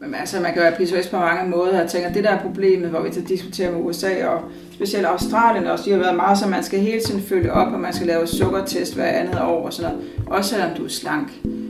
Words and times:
Men 0.00 0.14
altså, 0.14 0.40
man 0.40 0.52
kan 0.52 0.62
være 0.62 0.72
PCOS 0.72 1.08
på 1.08 1.16
mange 1.16 1.50
måder. 1.50 1.80
Jeg 1.80 1.90
tænker, 1.90 2.12
det 2.12 2.24
der 2.24 2.30
er 2.30 2.42
problemet, 2.42 2.90
hvor 2.90 3.02
vi 3.02 3.12
så 3.12 3.20
diskuterer 3.28 3.72
med 3.72 3.80
USA 3.84 4.26
og 4.26 4.40
specielt 4.72 5.06
Australien 5.06 5.66
også, 5.66 5.84
de 5.84 5.90
har 5.90 5.98
været 5.98 6.16
meget, 6.16 6.38
så 6.38 6.48
man 6.48 6.62
skal 6.62 6.80
hele 6.80 7.00
tiden 7.00 7.20
følge 7.20 7.52
op, 7.52 7.72
og 7.72 7.80
man 7.80 7.92
skal 7.92 8.06
lave 8.06 8.26
sukkertest 8.26 8.94
hver 8.94 9.04
andet 9.04 9.40
år 9.42 9.66
og 9.66 9.72
sådan 9.72 9.92
noget. 9.92 10.08
Også 10.26 10.50
selvom 10.50 10.70
du 10.76 10.84
er 10.84 10.88
slank. 10.88 11.28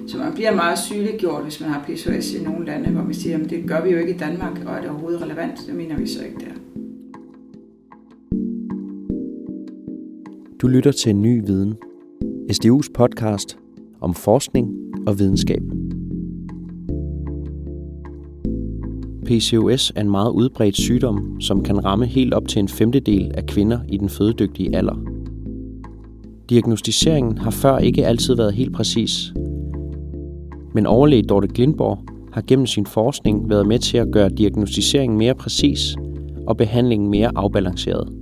Så 0.08 0.18
man 0.18 0.32
bliver 0.34 0.54
meget 0.54 0.78
sygeliggjort, 0.78 1.42
hvis 1.42 1.60
man 1.60 1.70
har 1.70 1.84
PCOS 1.88 2.32
i 2.34 2.42
nogle 2.44 2.66
lande, 2.66 2.90
hvor 2.90 3.02
vi 3.02 3.14
siger, 3.14 3.38
at 3.38 3.50
det 3.50 3.68
gør 3.68 3.82
vi 3.82 3.90
jo 3.90 3.98
ikke 3.98 4.14
i 4.14 4.18
Danmark, 4.18 4.52
og 4.66 4.74
er 4.74 4.80
det 4.80 4.90
overhovedet 4.90 5.22
relevant? 5.22 5.66
Det 5.66 5.74
mener 5.74 5.96
vi 5.96 6.06
så 6.06 6.24
ikke 6.24 6.36
der. 6.40 6.54
Du 10.60 10.66
lytter 10.66 10.92
til 10.92 11.10
en 11.10 11.22
ny 11.22 11.46
viden. 11.46 11.74
SDU's 12.52 12.92
podcast 12.94 13.58
om 14.00 14.14
forskning 14.14 14.68
og 15.06 15.18
videnskab. 15.18 15.79
PCOS 19.30 19.92
er 19.96 20.00
en 20.00 20.10
meget 20.10 20.30
udbredt 20.30 20.76
sygdom, 20.76 21.40
som 21.40 21.62
kan 21.62 21.84
ramme 21.84 22.06
helt 22.06 22.34
op 22.34 22.48
til 22.48 22.58
en 22.58 22.68
femtedel 22.68 23.30
af 23.34 23.46
kvinder 23.46 23.78
i 23.88 23.96
den 23.96 24.08
fødedygtige 24.08 24.76
alder. 24.76 24.96
Diagnostiseringen 26.48 27.38
har 27.38 27.50
før 27.50 27.78
ikke 27.78 28.06
altid 28.06 28.36
været 28.36 28.54
helt 28.54 28.72
præcis, 28.72 29.32
men 30.74 30.86
overlæge 30.86 31.22
Dorte 31.22 31.48
Glindborg 31.48 31.98
har 32.32 32.42
gennem 32.46 32.66
sin 32.66 32.86
forskning 32.86 33.50
været 33.50 33.66
med 33.66 33.78
til 33.78 33.98
at 33.98 34.10
gøre 34.12 34.28
diagnostiseringen 34.28 35.18
mere 35.18 35.34
præcis 35.34 35.96
og 36.46 36.56
behandlingen 36.56 37.10
mere 37.10 37.30
afbalanceret. 37.34 38.12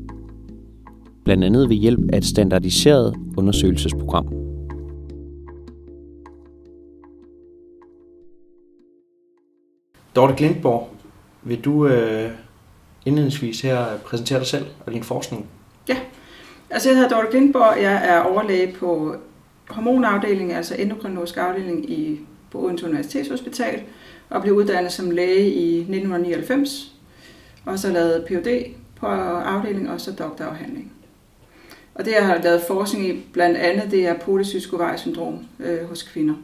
Blandt 1.25 1.45
andet 1.45 1.69
ved 1.69 1.77
hjælp 1.77 2.11
af 2.13 2.17
et 2.17 2.25
standardiseret 2.25 3.15
undersøgelsesprogram. 3.37 4.29
Dorte 10.17 10.35
Glindborg, 10.37 10.98
vil 11.43 11.61
du 11.61 11.87
øh, 11.87 12.31
indledningsvis 13.07 13.61
her 13.61 13.99
præsentere 14.05 14.39
dig 14.39 14.47
selv 14.47 14.67
og 14.87 14.93
din 14.93 15.03
forskning? 15.03 15.47
Ja, 15.89 15.97
altså 16.71 16.89
jeg 16.89 16.97
hedder 16.97 17.17
Dorte 17.17 17.29
Glindborg, 17.31 17.83
jeg 17.83 18.01
er 18.05 18.21
overlæge 18.21 18.73
på 18.73 19.17
hormonafdelingen, 19.69 20.57
altså 20.57 20.75
endokrinologisk 20.75 21.37
afdeling 21.37 21.91
i 21.91 22.21
på 22.51 22.59
Odense 22.65 22.87
Universitetshospital, 22.87 23.83
og 24.31 24.43
blev 24.43 24.55
uddannet 24.55 24.93
som 24.93 25.11
læge 25.11 25.51
i 25.51 25.79
1999, 25.79 26.95
og 27.65 27.79
så 27.79 27.93
lavet 27.93 28.25
Ph.D. 28.25 28.75
på 28.97 29.07
afdelingen, 29.07 29.89
og 29.89 30.01
så 30.01 30.13
doktorafhandling. 30.13 30.93
Og 31.95 32.05
det, 32.05 32.13
jeg 32.13 32.27
har 32.27 32.43
lavet 32.43 32.63
forskning 32.69 33.09
i, 33.09 33.25
blandt 33.33 33.57
andet, 33.57 33.91
det 33.91 34.07
er 34.07 34.19
polycystisk 34.19 34.75
syndrom 34.97 35.39
øh, 35.61 35.85
hos 35.85 36.03
kvinder. 36.03 36.35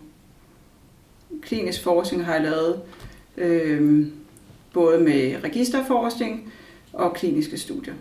Klinisk 1.42 1.82
forskning 1.82 2.24
har 2.24 2.34
jeg 2.34 2.42
lavet 2.42 2.80
øh, 3.36 4.06
både 4.74 5.00
med 5.00 5.44
registerforskning 5.44 6.52
og 6.92 7.14
kliniske 7.14 7.58
studier. 7.58 7.94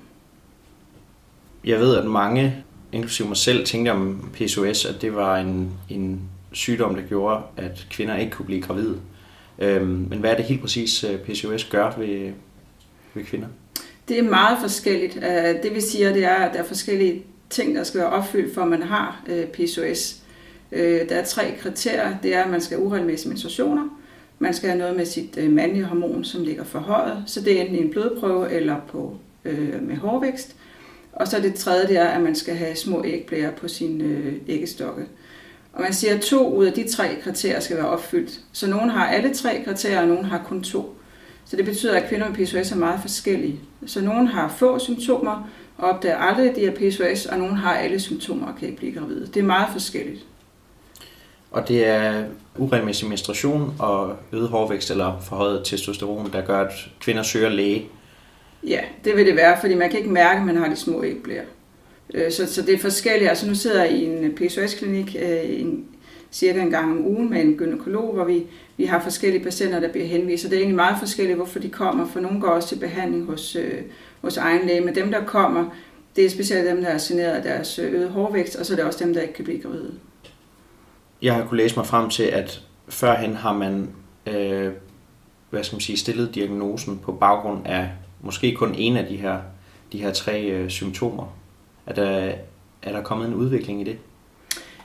Jeg 1.66 1.80
ved, 1.80 1.98
at 1.98 2.06
mange, 2.06 2.64
inklusive 2.92 3.28
mig 3.28 3.38
selv, 3.38 3.66
tænkte 3.66 3.90
om 3.90 4.30
PCOS, 4.34 4.86
at 4.86 5.02
det 5.02 5.16
var 5.16 5.38
en, 5.38 5.72
en 5.90 6.22
sygdom, 6.52 6.96
der 6.96 7.02
gjorde, 7.02 7.42
at 7.58 7.88
kvinder 7.90 8.18
ikke 8.18 8.32
kunne 8.32 8.46
blive 8.46 8.62
gravide. 8.62 9.00
Øh, 9.60 9.88
men 9.88 10.20
hvad 10.20 10.32
er 10.32 10.36
det 10.36 10.46
helt 10.46 10.62
præcis, 10.62 11.04
øh, 11.04 11.20
PCOS 11.20 11.64
gør 11.64 11.92
ved, 11.98 12.32
ved 13.14 13.24
kvinder? 13.24 13.48
Det 14.08 14.20
er 14.20 14.24
meget 14.24 14.58
forskelligt. 14.62 15.16
Øh, 15.18 15.64
det 15.64 15.76
vi 15.76 15.82
siger, 15.82 16.14
det 16.14 16.26
er, 16.26 16.36
at 16.36 16.54
der 16.54 16.60
er 16.60 16.68
forskellige 16.68 17.24
ting, 17.50 17.76
der 17.76 17.84
skal 17.84 18.00
være 18.00 18.10
opfyldt, 18.10 18.54
for 18.54 18.62
at 18.62 18.68
man 18.68 18.82
har 18.82 19.24
øh, 19.28 19.46
PCOS. 19.46 20.16
Der 20.72 21.16
er 21.16 21.26
tre 21.26 21.56
kriterier. 21.60 22.16
Det 22.24 22.36
er, 22.36 22.44
at 22.44 22.50
man 22.50 22.62
skal 22.62 22.78
have 22.78 22.88
uregelmæssige 22.88 23.30
menstruationer, 23.30 23.90
man 24.40 24.54
skal 24.54 24.70
have 24.70 24.80
noget 24.80 24.96
med 24.96 25.06
sit 25.06 25.38
øh, 25.38 25.52
mandlige 25.52 25.86
hormon, 25.86 26.24
som 26.24 26.44
ligger 26.44 26.64
forhøjet, 26.64 27.24
så 27.26 27.42
det 27.42 27.58
er 27.58 27.62
enten 27.62 27.76
i 27.76 27.82
en 27.82 27.90
blodprøve 27.90 28.52
eller 28.52 28.76
på, 28.88 29.18
øh, 29.46 29.84
med 29.88 29.96
hårvækst. 29.96 30.56
Og 31.14 31.28
så 31.28 31.40
det 31.40 31.56
tredje, 31.56 31.88
det 31.88 31.98
er, 31.98 32.08
at 32.08 32.22
man 32.22 32.36
skal 32.36 32.56
have 32.56 32.76
små 32.76 33.04
ægblære 33.06 33.52
på 33.52 33.68
sin 33.68 34.02
øh, 34.02 34.34
æggestokke. 34.48 35.06
Og 35.74 35.82
man 35.82 35.94
siger, 35.94 36.16
at 36.16 36.22
to 36.22 36.54
ud 36.56 36.66
af 36.66 36.74
de 36.74 36.88
tre 36.88 37.08
kriterier 37.24 37.60
skal 37.60 37.78
være 37.78 37.90
opfyldt. 37.90 38.40
Så 38.52 38.70
nogen 38.70 38.90
har 38.90 39.08
alle 39.08 39.34
tre 39.34 39.62
kriterier, 39.66 40.02
og 40.02 40.08
nogen 40.08 40.26
har 40.26 40.44
kun 40.48 40.64
to. 40.64 40.96
Så 41.46 41.58
det 41.58 41.66
betyder, 41.66 41.98
at 41.98 42.10
kvinder 42.10 42.30
med 42.30 42.36
PCOS 42.36 42.72
er 42.72 42.76
meget 42.76 43.02
forskellige. 43.02 43.60
Så 43.86 44.02
nogen 44.02 44.28
har 44.28 44.50
få 44.50 44.80
symptomer 44.80 45.50
og 45.78 45.90
opdager 45.90 46.18
aldrig, 46.18 46.50
at 46.50 46.56
de 46.56 46.66
har 46.66 46.72
PCOS, 46.72 47.26
og 47.26 47.40
nogen 47.40 47.56
har 47.56 47.74
alle 47.74 48.00
symptomer 48.00 48.48
og 48.48 48.56
kan 48.60 48.68
ikke 48.68 48.78
blive 48.78 48.94
gravide. 48.94 49.28
Det 49.34 49.38
er 49.38 49.44
meget 49.44 49.68
forskelligt. 49.72 50.26
Og 51.54 51.68
det 51.68 51.86
er 51.86 52.24
uregelmæssig 52.58 53.10
menstruation 53.10 53.74
og 53.80 54.16
øget 54.32 54.50
hårvækst 54.50 54.92
eller 54.92 55.20
forhøjet 55.20 55.66
testosteron, 55.66 56.32
der 56.34 56.42
gør, 56.42 56.60
at 56.60 56.74
kvinder 57.00 57.24
søger 57.24 57.50
læge. 57.50 57.86
Ja, 58.68 58.80
det 59.06 59.16
vil 59.16 59.26
det 59.26 59.36
være, 59.36 59.58
fordi 59.62 59.76
man 59.76 59.90
kan 59.90 60.00
ikke 60.00 60.12
mærke, 60.12 60.40
at 60.40 60.46
man 60.46 60.58
har 60.58 60.70
de 60.70 60.76
små 60.76 61.04
ægblære. 61.04 61.44
Øh, 62.14 62.32
så, 62.32 62.54
så 62.54 62.62
det 62.62 62.74
er 62.74 62.80
forskelligt. 62.80 63.30
Altså 63.30 63.48
nu 63.48 63.56
sidder 63.56 63.84
jeg 63.84 63.94
i 63.94 64.06
en 64.06 64.36
PCOS-klinik 64.36 65.16
øh, 65.20 65.60
en, 65.60 65.86
cirka 66.32 66.62
en 66.62 66.72
gang 66.72 66.92
om 66.92 67.06
ugen 67.06 67.30
med 67.30 67.42
en 67.42 67.58
gynekolog, 67.58 68.14
hvor 68.14 68.24
vi, 68.24 68.44
vi 68.78 68.86
har 68.86 69.00
forskellige 69.00 69.44
patienter, 69.44 69.80
der 69.80 69.92
bliver 69.92 70.08
henvist. 70.08 70.44
Så 70.44 70.50
det 70.50 70.56
er 70.56 70.60
egentlig 70.60 70.76
meget 70.76 70.96
forskelligt, 71.00 71.38
hvorfor 71.38 71.60
de 71.60 71.70
kommer, 71.70 72.08
for 72.08 72.20
nogle 72.20 72.42
går 72.42 72.48
også 72.48 72.70
til 72.70 72.76
behandling 72.80 73.26
hos, 73.26 73.56
øh, 73.56 73.82
hos 74.22 74.38
egen 74.38 74.68
læge. 74.68 74.82
Men 74.82 74.96
dem, 74.96 75.12
der 75.12 75.26
kommer, 75.26 75.66
det 76.16 76.26
er 76.26 76.30
specielt 76.30 76.68
dem, 76.68 76.82
der 76.82 76.90
er 76.90 77.00
generet 77.08 77.36
af 77.36 77.44
deres 77.44 77.80
øh, 77.80 77.94
øget 77.94 78.10
hårvækst, 78.10 78.56
og 78.56 78.66
så 78.66 78.74
er 78.74 78.78
det 78.78 78.86
også 78.86 79.06
dem, 79.06 79.14
der 79.14 79.22
ikke 79.22 79.34
kan 79.34 79.46
blive 79.46 79.62
gravide 79.62 79.92
jeg 81.24 81.36
har 81.36 81.46
kunne 81.46 81.58
læse 81.58 81.76
mig 81.76 81.86
frem 81.86 82.10
til, 82.10 82.24
at 82.24 82.62
førhen 82.88 83.36
har 83.36 83.54
man 83.54 83.90
øh, 84.26 84.72
hvad 85.54 85.64
skal 85.64 85.76
man 85.76 85.82
sige, 85.82 85.98
stillet 85.98 86.36
diagnosen 86.36 87.00
på 87.00 87.12
baggrund 87.12 87.68
af 87.68 87.90
måske 88.22 88.56
kun 88.56 88.76
en 88.76 88.98
af 88.98 89.06
de 89.06 89.16
her, 89.16 89.40
de 89.92 89.98
her 89.98 90.14
tre 90.14 90.44
øh, 90.44 90.70
symptomer. 90.70 91.36
Er 91.86 91.94
der, 91.94 92.34
er 92.82 92.92
der 92.92 93.02
kommet 93.02 93.28
en 93.28 93.34
udvikling 93.34 93.82
i 93.82 93.84
det? 93.84 93.98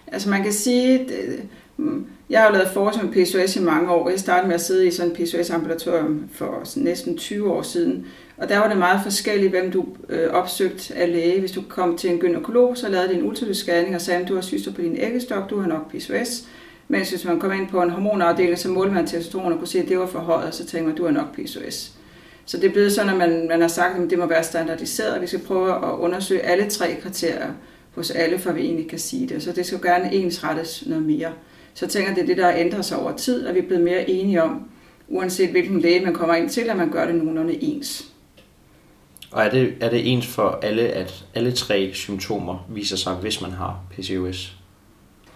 Altså 0.07 0.31
man 0.31 0.43
kan 0.43 0.53
sige, 0.53 0.99
det, 0.99 1.49
Mm. 1.81 2.07
jeg 2.31 2.41
har 2.41 2.51
lavet 2.51 2.69
forskning 2.69 3.15
med 3.15 3.25
PCOS 3.25 3.57
i 3.57 3.61
mange 3.61 3.91
år. 3.91 4.11
Jeg 4.11 4.21
startede 4.21 4.47
med 4.47 4.55
at 4.55 4.61
sidde 4.61 4.87
i 4.87 4.91
sådan 4.91 5.11
en 5.11 5.17
PCOS-ambulatorium 5.17 6.29
for 6.33 6.63
næsten 6.77 7.17
20 7.17 7.53
år 7.53 7.63
siden. 7.63 8.07
Og 8.37 8.49
der 8.49 8.59
var 8.59 8.69
det 8.69 8.79
meget 8.79 9.01
forskelligt, 9.03 9.51
hvem 9.51 9.71
du 9.71 9.87
øh, 10.09 10.31
opsøgte 10.31 10.95
af 10.95 11.13
læge. 11.13 11.41
Hvis 11.41 11.53
du 11.53 11.63
kom 11.69 11.97
til 11.97 12.11
en 12.11 12.19
gynekolog, 12.19 12.77
så 12.77 12.89
lavede 12.89 13.09
de 13.09 13.15
en 13.15 13.27
ultralydsscanning 13.27 13.95
og 13.95 14.01
sagde, 14.01 14.23
at 14.23 14.29
du 14.29 14.35
har 14.35 14.43
syster 14.43 14.73
på 14.73 14.83
din 14.83 14.97
æggestok, 14.97 15.51
du 15.51 15.61
har 15.61 15.69
nok 15.69 15.93
PCOS. 15.93 16.45
Mens 16.89 17.11
hvis 17.11 17.25
man 17.25 17.41
kom 17.41 17.53
ind 17.53 17.69
på 17.69 17.83
en 17.83 17.91
hormonafdeling, 17.91 18.59
så 18.59 18.69
målte 18.69 18.95
man 18.95 19.07
testosteron 19.07 19.53
og 19.53 19.59
kunne 19.59 19.69
se, 19.69 19.79
at 19.79 19.89
det 19.89 19.99
var 19.99 20.07
for 20.07 20.19
højt, 20.19 20.47
og 20.47 20.55
så 20.55 20.67
tænkte 20.67 20.83
man, 20.83 20.93
at 20.93 20.99
du 20.99 21.05
har 21.05 21.13
nok 21.13 21.37
PCOS. 21.37 21.93
Så 22.45 22.57
det 22.57 22.65
er 22.65 22.73
blevet 22.73 22.93
sådan, 22.93 23.11
at 23.11 23.17
man, 23.17 23.49
man 23.49 23.61
har 23.61 23.69
sagt, 23.69 23.99
at 23.99 24.11
det 24.11 24.19
må 24.19 24.27
være 24.27 24.45
standardiseret, 24.45 25.15
og 25.15 25.23
vi 25.23 25.27
skal 25.27 25.41
prøve 25.41 25.75
at 25.75 25.99
undersøge 25.99 26.41
alle 26.41 26.71
tre 26.71 26.97
kriterier 27.03 27.51
hos 27.95 28.11
alle, 28.11 28.39
for 28.39 28.53
vi 28.53 28.61
egentlig 28.61 28.91
kan 28.91 28.99
sige 28.99 29.29
det. 29.29 29.43
Så 29.43 29.53
det 29.53 29.67
skal 29.67 29.83
gerne 29.83 30.13
ensrettes 30.13 30.85
noget 30.87 31.05
mere. 31.05 31.33
Så 31.79 31.85
jeg 31.85 31.91
tænker, 31.91 32.11
at 32.11 32.17
det 32.17 32.23
er 32.23 32.27
det, 32.27 32.37
der 32.37 32.53
ændrer 32.57 32.83
sig 32.83 32.99
over 32.99 33.17
tid, 33.17 33.47
og 33.47 33.55
vi 33.55 33.59
er 33.59 33.67
blevet 33.67 33.85
mere 33.85 34.11
enige 34.11 34.43
om, 34.43 34.69
uanset 35.09 35.51
hvilken 35.51 35.81
læge 35.81 36.05
man 36.05 36.15
kommer 36.15 36.35
ind 36.35 36.51
til, 36.51 36.61
at 36.61 36.77
man 36.77 36.91
gør 36.91 37.07
det 37.07 37.15
nogenlunde 37.15 37.65
ens. 37.65 38.05
Og 39.31 39.45
er 39.45 39.51
det, 39.51 39.75
er 39.81 39.91
det 39.91 40.13
ens 40.13 40.27
for 40.27 40.59
alle, 40.63 40.83
at 40.83 41.25
alle 41.35 41.53
tre 41.53 41.91
symptomer 41.95 42.67
viser 42.69 42.97
sig, 42.97 43.15
hvis 43.15 43.41
man 43.41 43.51
har 43.51 43.81
PCOS? 43.91 44.57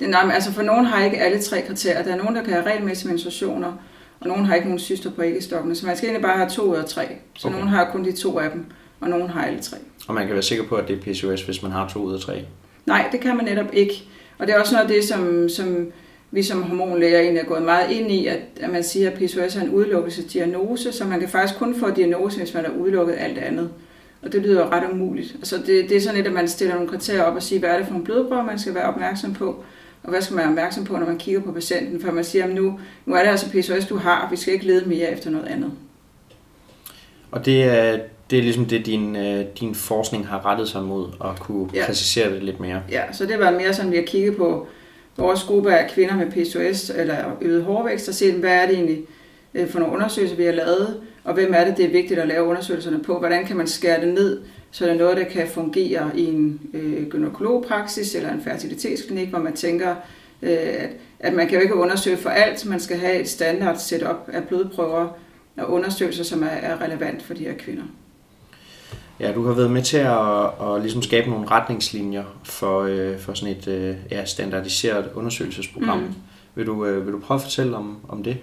Det, 0.00 0.10
nej, 0.10 0.24
men 0.24 0.32
altså 0.32 0.52
for 0.52 0.62
nogen 0.62 0.84
har 0.84 1.04
ikke 1.04 1.18
alle 1.18 1.42
tre 1.42 1.62
kriterier. 1.62 2.02
Der 2.02 2.12
er 2.12 2.16
nogen, 2.16 2.36
der 2.36 2.42
kan 2.42 2.52
have 2.52 2.66
regelmæssige 2.66 3.08
menstruationer, 3.08 3.72
og 4.20 4.28
nogen 4.28 4.44
har 4.44 4.54
ikke 4.54 4.66
nogen 4.66 4.78
syster 4.78 5.10
på 5.10 5.22
æggestokkene. 5.22 5.74
Så 5.74 5.86
man 5.86 5.96
skal 5.96 6.08
egentlig 6.08 6.22
bare 6.22 6.36
have 6.36 6.50
to 6.50 6.62
ud 6.62 6.76
af 6.76 6.84
tre. 6.84 7.06
Så 7.38 7.48
okay. 7.48 7.56
nogen 7.56 7.68
har 7.68 7.90
kun 7.92 8.04
de 8.04 8.12
to 8.12 8.38
af 8.38 8.50
dem, 8.50 8.64
og 9.00 9.08
nogen 9.08 9.28
har 9.28 9.44
alle 9.44 9.60
tre. 9.60 9.76
Og 10.08 10.14
man 10.14 10.26
kan 10.26 10.34
være 10.34 10.42
sikker 10.42 10.64
på, 10.64 10.74
at 10.74 10.88
det 10.88 10.96
er 10.96 11.12
PCOS, 11.12 11.42
hvis 11.42 11.62
man 11.62 11.72
har 11.72 11.88
to 11.88 11.98
ud 11.98 12.14
af 12.14 12.20
tre? 12.20 12.44
Nej, 12.86 13.08
det 13.12 13.20
kan 13.20 13.36
man 13.36 13.44
netop 13.44 13.68
ikke. 13.72 14.02
Og 14.38 14.46
det 14.46 14.54
er 14.54 14.60
også 14.60 14.74
noget 14.74 14.88
af 14.88 14.94
det, 14.94 15.04
som, 15.04 15.48
som 15.48 15.92
vi 16.32 16.42
som 16.42 16.62
hormonlæger 16.62 17.20
egentlig 17.20 17.40
er 17.40 17.44
gået 17.44 17.62
meget 17.62 17.90
ind 17.90 18.10
i, 18.10 18.26
at, 18.26 18.38
at 18.60 18.70
man 18.70 18.84
siger, 18.84 19.10
at 19.10 19.18
PCOS 19.18 19.56
er 19.56 19.60
en 19.60 19.70
udelukkelsesdiagnose, 19.70 20.92
så 20.92 21.04
man 21.04 21.20
kan 21.20 21.28
faktisk 21.28 21.58
kun 21.58 21.74
få 21.74 21.90
diagnose, 21.90 22.38
hvis 22.38 22.54
man 22.54 22.64
har 22.64 22.72
udelukket 22.72 23.14
alt 23.18 23.38
andet. 23.38 23.70
Og 24.22 24.32
det 24.32 24.42
lyder 24.42 24.72
ret 24.72 24.90
umuligt. 24.92 25.34
Altså 25.34 25.56
det, 25.56 25.88
det 25.88 25.96
er 25.96 26.00
sådan 26.00 26.16
lidt, 26.16 26.26
at 26.26 26.32
man 26.32 26.48
stiller 26.48 26.74
nogle 26.74 26.88
kriterier 26.88 27.22
op 27.22 27.36
og 27.36 27.42
siger, 27.42 27.58
hvad 27.60 27.70
er 27.70 27.78
det 27.78 27.86
for 27.86 27.94
en 27.94 28.04
blodprøve, 28.04 28.42
man 28.42 28.58
skal 28.58 28.74
være 28.74 28.84
opmærksom 28.84 29.34
på, 29.34 29.64
og 30.02 30.10
hvad 30.10 30.22
skal 30.22 30.34
man 30.34 30.42
være 30.42 30.50
opmærksom 30.50 30.84
på, 30.84 30.96
når 30.96 31.06
man 31.06 31.18
kigger 31.18 31.40
på 31.40 31.52
patienten, 31.52 32.00
for 32.00 32.12
man 32.12 32.24
siger, 32.24 32.44
at 32.44 32.54
nu, 32.54 32.80
nu 33.06 33.14
er 33.14 33.22
det 33.22 33.28
altså 33.28 33.50
PCOS, 33.50 33.86
du 33.86 33.96
har, 33.96 34.28
vi 34.30 34.36
skal 34.36 34.54
ikke 34.54 34.66
lede 34.66 34.88
mere 34.88 35.12
efter 35.12 35.30
noget 35.30 35.46
andet. 35.46 35.72
Og 37.30 37.44
det 37.44 37.64
er, 37.64 37.98
det 38.30 38.38
er 38.38 38.42
ligesom 38.42 38.64
det, 38.64 38.86
din, 38.86 39.16
øh, 39.16 39.44
din 39.60 39.74
forskning 39.74 40.26
har 40.26 40.46
rettet 40.46 40.68
sig 40.68 40.82
mod, 40.82 41.06
at 41.24 41.40
kunne 41.40 41.68
ja. 41.74 41.86
præcisere 41.86 42.34
det 42.34 42.42
lidt 42.42 42.60
mere. 42.60 42.82
Ja, 42.90 43.12
så 43.12 43.26
det 43.26 43.38
var 43.38 43.50
mere 43.50 43.74
sådan, 43.74 43.90
vi 43.90 43.96
har 43.96 44.04
kigget 44.04 44.36
på 44.36 44.66
vores 45.16 45.42
gruppe 45.42 45.74
af 45.74 45.90
kvinder 45.90 46.16
med 46.16 46.30
PCOS 46.30 46.90
eller 46.90 47.16
øget 47.40 47.64
hårvækst, 47.64 48.08
og 48.08 48.14
set, 48.14 48.34
hvad 48.34 48.54
er 48.54 48.66
det 48.66 48.74
egentlig 48.74 49.04
øh, 49.54 49.68
for 49.68 49.78
nogle 49.78 49.94
undersøgelser, 49.94 50.36
vi 50.36 50.44
har 50.44 50.52
lavet, 50.52 51.00
og 51.24 51.34
hvem 51.34 51.52
er 51.54 51.64
det, 51.64 51.76
det 51.76 51.84
er 51.84 51.90
vigtigt 51.90 52.20
at 52.20 52.28
lave 52.28 52.46
undersøgelserne 52.46 53.02
på, 53.02 53.18
hvordan 53.18 53.46
kan 53.46 53.56
man 53.56 53.66
skære 53.66 54.00
det 54.00 54.14
ned, 54.14 54.40
så 54.70 54.84
det 54.84 54.92
er 54.92 54.98
noget, 54.98 55.16
der 55.16 55.24
kan 55.24 55.48
fungere 55.48 56.10
i 56.14 56.24
en 56.24 56.60
øh, 56.74 57.06
gynekologpraksis 57.08 58.14
eller 58.14 58.32
en 58.32 58.42
fertilitetsklinik, 58.42 59.28
hvor 59.28 59.38
man 59.38 59.52
tænker, 59.52 59.94
øh, 60.42 60.50
at, 60.52 60.90
at 61.20 61.34
man 61.34 61.46
kan 61.46 61.56
jo 61.56 61.62
ikke 61.62 61.74
undersøge 61.74 62.16
for 62.16 62.30
alt, 62.30 62.66
man 62.66 62.80
skal 62.80 62.96
have 62.96 63.20
et 63.20 63.28
standard 63.28 63.76
setup 63.76 64.28
af 64.32 64.44
blodprøver, 64.44 65.08
og 65.56 65.70
undersøgelser, 65.72 66.24
som 66.24 66.42
er, 66.42 66.46
er 66.46 66.80
relevant 66.80 67.22
for 67.22 67.34
de 67.34 67.44
her 67.44 67.54
kvinder. 67.54 67.82
Ja, 69.20 69.32
du 69.32 69.46
har 69.46 69.54
været 69.54 69.70
med 69.70 69.82
til 69.82 69.96
at, 69.96 70.74
at 70.74 70.80
ligesom 70.80 71.02
skabe 71.02 71.30
nogle 71.30 71.48
retningslinjer 71.50 72.24
for, 72.44 72.82
øh, 72.82 73.18
for 73.18 73.34
sådan 73.34 73.56
et 73.56 73.68
øh, 73.68 73.96
ja, 74.10 74.24
standardiseret 74.24 75.10
undersøgelsesprogram. 75.14 75.98
Mm. 75.98 76.14
Vil, 76.54 76.66
du, 76.66 76.86
øh, 76.86 77.06
vil 77.06 77.12
du 77.12 77.18
prøve 77.18 77.36
at 77.36 77.42
fortælle 77.42 77.76
om, 77.76 77.96
om 78.08 78.22
det? 78.22 78.36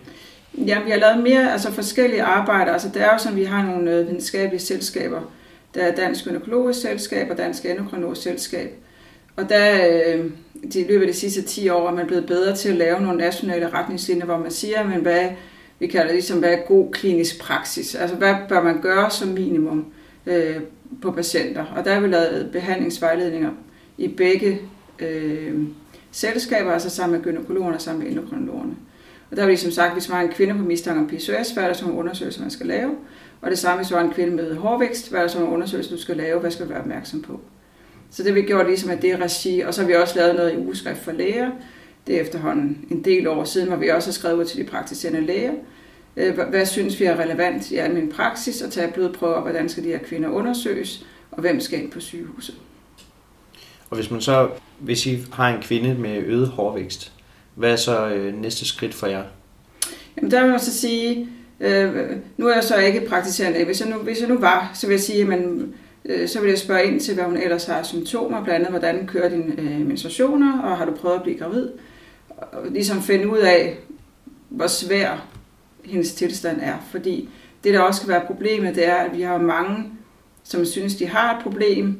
Ja, 0.57 0.83
vi 0.83 0.89
har 0.89 0.97
lavet 0.97 1.23
mere 1.23 1.51
altså 1.51 1.71
forskellige 1.71 2.23
arbejder. 2.23 2.73
Altså, 2.73 2.89
det 2.93 3.01
er 3.01 3.13
jo 3.13 3.17
sådan, 3.17 3.37
vi 3.37 3.43
har 3.43 3.65
nogle 3.65 3.91
øh, 3.91 4.07
videnskabelige 4.07 4.61
selskaber. 4.61 5.21
Der 5.75 5.81
er 5.81 5.95
Dansk 5.95 6.25
Gynækologisk 6.25 6.81
Selskab 6.81 7.31
og 7.31 7.37
Dansk 7.37 7.65
Endokrinologisk 7.65 8.21
Selskab. 8.21 8.69
Og 9.35 9.49
der, 9.49 9.87
øh, 9.87 10.25
de 10.73 10.87
løbet 10.87 11.01
af 11.01 11.13
de 11.13 11.19
sidste 11.19 11.41
10 11.41 11.69
år 11.69 11.89
er 11.89 11.95
man 11.95 12.07
blevet 12.07 12.25
bedre 12.25 12.55
til 12.55 12.69
at 12.69 12.75
lave 12.75 13.01
nogle 13.01 13.17
nationale 13.17 13.69
retningslinjer, 13.69 14.25
hvor 14.25 14.37
man 14.37 14.51
siger, 14.51 14.83
men 14.83 14.99
hvad, 14.99 15.29
vi 15.79 15.87
kalder 15.87 16.05
det 16.05 16.15
ligesom, 16.15 16.39
hvad 16.39 16.53
er 16.53 16.67
god 16.67 16.91
klinisk 16.91 17.41
praksis? 17.41 17.95
Altså, 17.95 18.15
hvad 18.15 18.35
bør 18.49 18.63
man 18.63 18.81
gøre 18.81 19.11
som 19.11 19.27
minimum 19.27 19.85
øh, 20.25 20.55
på 21.01 21.11
patienter? 21.11 21.65
Og 21.65 21.85
der 21.85 21.93
har 21.93 22.01
vi 22.01 22.07
lavet 22.07 22.49
behandlingsvejledninger 22.51 23.51
i 23.97 24.07
begge 24.07 24.61
øh, 24.99 25.53
selskaber, 26.11 26.71
altså 26.71 26.89
sammen 26.89 27.17
med 27.17 27.25
gynekologerne 27.25 27.75
og 27.75 27.81
sammen 27.81 28.03
med 28.03 28.11
endokrinologerne. 28.11 28.75
Og 29.31 29.37
der 29.37 29.43
er 29.43 29.47
vi 29.47 29.55
som 29.55 29.71
sagt, 29.71 29.93
hvis 29.93 30.09
man 30.09 30.17
har 30.17 30.23
en 30.23 30.31
kvinde 30.31 30.53
på 30.53 30.61
mistanke 30.61 31.01
om 31.01 31.07
PCOS, 31.07 31.51
hvad 31.51 31.63
er 31.63 31.67
der 31.67 31.73
så 31.73 31.85
nogle 31.85 31.99
undersøgelser, 31.99 32.41
man 32.41 32.51
skal 32.51 32.67
lave? 32.67 32.91
Og 33.41 33.49
det 33.49 33.57
samme, 33.59 33.77
hvis 33.77 33.89
du 33.89 33.95
har 33.95 34.03
en 34.03 34.13
kvinde 34.13 34.35
med 34.35 34.55
hårvækst, 34.55 35.09
hvad 35.09 35.19
er 35.19 35.23
der 35.23 35.29
så 35.29 35.39
nogle 35.39 35.53
undersøgelser, 35.53 35.95
du 35.95 36.01
skal 36.01 36.17
lave? 36.17 36.39
Hvad 36.39 36.51
skal 36.51 36.65
du 36.65 36.69
være 36.69 36.81
opmærksom 36.81 37.21
på? 37.21 37.39
Så 38.11 38.23
det 38.23 38.35
vi 38.35 38.41
gjort 38.41 38.67
ligesom 38.67 38.89
at 38.89 39.01
det 39.01 39.19
regi, 39.19 39.59
og 39.59 39.73
så 39.73 39.81
har 39.81 39.87
vi 39.87 39.95
også 39.95 40.15
lavet 40.15 40.35
noget 40.35 40.53
i 40.53 40.57
ugeskrift 40.57 40.99
for 40.99 41.11
læger. 41.11 41.51
Det 42.07 42.17
er 42.17 42.21
efterhånden 42.21 42.85
en 42.89 43.03
del 43.03 43.27
år 43.27 43.43
siden, 43.43 43.67
hvor 43.67 43.77
vi 43.77 43.89
også 43.89 44.07
har 44.07 44.13
skrevet 44.13 44.37
ud 44.37 44.45
til 44.45 44.59
de 44.59 44.63
praktiserende 44.63 45.21
læger. 45.21 45.51
Øh, 46.19 46.39
hvad 46.49 46.65
synes 46.65 46.99
vi 46.99 47.05
er 47.05 47.19
relevant 47.19 47.71
i 47.71 47.75
almindelig 47.75 48.15
praksis 48.15 48.61
at 48.61 48.71
tage 48.71 48.91
blodprøver, 48.91 49.41
hvordan 49.41 49.69
skal 49.69 49.83
de 49.83 49.89
her 49.89 49.97
kvinder 49.97 50.29
undersøges, 50.29 51.05
og 51.31 51.41
hvem 51.41 51.59
skal 51.59 51.79
ind 51.79 51.91
på 51.91 51.99
sygehuset? 51.99 52.55
Og 53.89 53.95
hvis 53.95 54.11
man 54.11 54.21
så, 54.21 54.49
hvis 54.79 55.05
I 55.05 55.25
har 55.33 55.49
en 55.49 55.61
kvinde 55.61 55.93
med 55.93 56.17
øget 56.17 56.47
hårvækst, 56.47 57.11
hvad 57.55 57.71
er 57.71 57.75
så 57.75 58.07
øh, 58.07 58.41
næste 58.41 58.65
skridt 58.65 58.93
for 58.93 59.07
jer? 59.07 59.23
Jamen 60.17 60.31
der 60.31 60.41
vil 60.41 60.51
man 60.51 60.59
så 60.59 60.79
sige, 60.79 61.29
øh, 61.59 61.95
nu 62.37 62.47
er 62.47 62.53
jeg 62.53 62.63
så 62.63 62.77
ikke 62.77 63.05
praktiserende, 63.09 63.65
hvis 63.65 63.81
jeg 63.81 63.89
nu, 63.89 63.97
hvis 63.97 64.19
jeg 64.19 64.29
nu 64.29 64.39
var, 64.39 64.71
så 64.73 64.87
vil 64.87 64.93
jeg 64.93 65.01
sige, 65.01 65.33
at 65.33 65.39
øh, 66.05 66.27
så 66.27 66.41
vil 66.41 66.49
jeg 66.49 66.59
spørge 66.59 66.85
ind 66.85 66.99
til, 66.99 67.13
hvad 67.13 67.23
hun 67.23 67.37
ellers 67.37 67.65
har 67.65 67.83
symptomer, 67.83 68.43
blandt 68.43 68.65
andet, 68.65 68.79
hvordan 68.79 69.07
kører 69.07 69.29
dine 69.29 69.61
øh, 69.61 69.87
menstruationer, 69.87 70.61
og 70.61 70.77
har 70.77 70.85
du 70.85 70.91
prøvet 70.91 71.15
at 71.15 71.23
blive 71.23 71.37
gravid? 71.37 71.69
Og 72.29 72.65
ligesom 72.71 73.01
finde 73.01 73.29
ud 73.29 73.37
af, 73.37 73.77
hvor 74.49 74.67
svær 74.67 75.27
hendes 75.89 76.13
tilstand 76.13 76.59
er. 76.61 76.75
Fordi 76.91 77.29
det, 77.63 77.73
der 77.73 77.79
også 77.79 78.01
kan 78.01 78.09
være 78.09 78.25
problemet, 78.27 78.75
det 78.75 78.87
er, 78.87 78.95
at 78.95 79.17
vi 79.17 79.21
har 79.21 79.37
mange, 79.37 79.85
som 80.43 80.65
synes, 80.65 80.95
de 80.95 81.07
har 81.07 81.37
et 81.37 81.43
problem, 81.43 81.97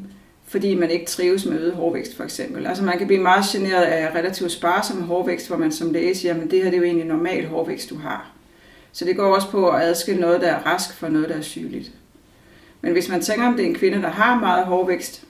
fordi 0.48 0.76
man 0.76 0.90
ikke 0.90 1.06
trives 1.06 1.46
med 1.46 1.60
øget 1.60 1.74
hårvækst 1.74 2.18
for 2.18 2.24
eksempel. 2.24 2.68
Altså 2.68 2.84
man 2.84 2.98
kan 2.98 3.08
blive 3.08 3.22
meget 3.22 3.46
generet 3.52 3.84
af 3.84 4.16
relativt 4.16 4.52
sparsom 4.52 5.02
hårvækst, 5.02 5.48
hvor 5.48 5.58
man 5.58 5.72
som 5.72 5.94
læge 5.94 6.16
siger, 6.16 6.34
at 6.34 6.52
det 6.52 6.64
her 6.64 6.70
det 6.70 6.74
er 6.74 6.78
jo 6.78 6.84
egentlig 6.84 7.08
normal 7.08 7.46
hårvækst, 7.46 7.90
du 7.90 7.98
har. 7.98 8.32
Så 8.92 9.06
det 9.06 9.18
går 9.18 9.36
også 9.36 9.50
på 9.50 9.70
at 9.70 9.82
adskille 9.82 10.22
noget, 10.22 10.42
der 10.42 10.48
er 10.48 10.66
rask 10.66 10.94
fra 10.94 11.10
noget, 11.10 11.30
der 11.30 11.36
er 11.36 11.42
sygeligt. 11.42 11.92
Men 12.82 12.92
hvis 12.92 13.10
man 13.10 13.22
tænker, 13.22 13.48
om 13.48 13.56
det 13.56 13.66
er 13.66 13.70
en 13.70 13.76
kvinde, 13.76 14.02
der 14.02 14.10
har 14.10 14.40
meget 14.40 14.66
hårvækst, 14.66 15.24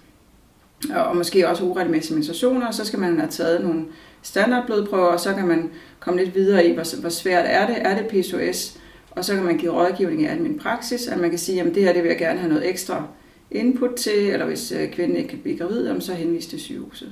og 0.95 1.17
måske 1.17 1.49
også 1.49 1.63
uretmæssige 1.63 2.15
menstruationer, 2.15 2.71
så 2.71 2.85
skal 2.85 2.99
man 2.99 3.19
have 3.19 3.31
taget 3.31 3.61
nogle 3.61 3.85
standardblodprøver, 4.21 5.05
og 5.05 5.19
så 5.19 5.33
kan 5.33 5.47
man 5.47 5.71
komme 5.99 6.23
lidt 6.23 6.35
videre 6.35 6.65
i, 6.65 6.73
hvor, 6.73 6.99
hvor 6.99 7.09
svært 7.09 7.45
er 7.47 7.67
det, 7.67 7.75
er 7.79 7.97
det 7.97 8.07
PCOS, 8.07 8.77
og 9.11 9.25
så 9.25 9.35
kan 9.35 9.43
man 9.43 9.57
give 9.57 9.71
rådgivning 9.71 10.21
i 10.21 10.25
almindelig 10.25 10.61
praksis, 10.61 11.07
at 11.07 11.19
man 11.19 11.29
kan 11.29 11.39
sige, 11.39 11.61
at 11.61 11.75
det 11.75 11.83
her 11.83 11.93
det 11.93 12.03
vil 12.03 12.09
jeg 12.09 12.17
gerne 12.17 12.39
have 12.39 12.49
noget 12.49 12.69
ekstra 12.69 13.03
input 13.51 13.95
til, 13.95 14.29
eller 14.29 14.45
hvis 14.45 14.71
øh, 14.71 14.91
kvinden 14.91 15.17
ikke 15.17 15.29
kan 15.29 15.39
blive 15.39 15.57
gravid, 15.57 16.01
så 16.01 16.13
henvis 16.13 16.47
til 16.47 16.59
sygehuset. 16.59 17.11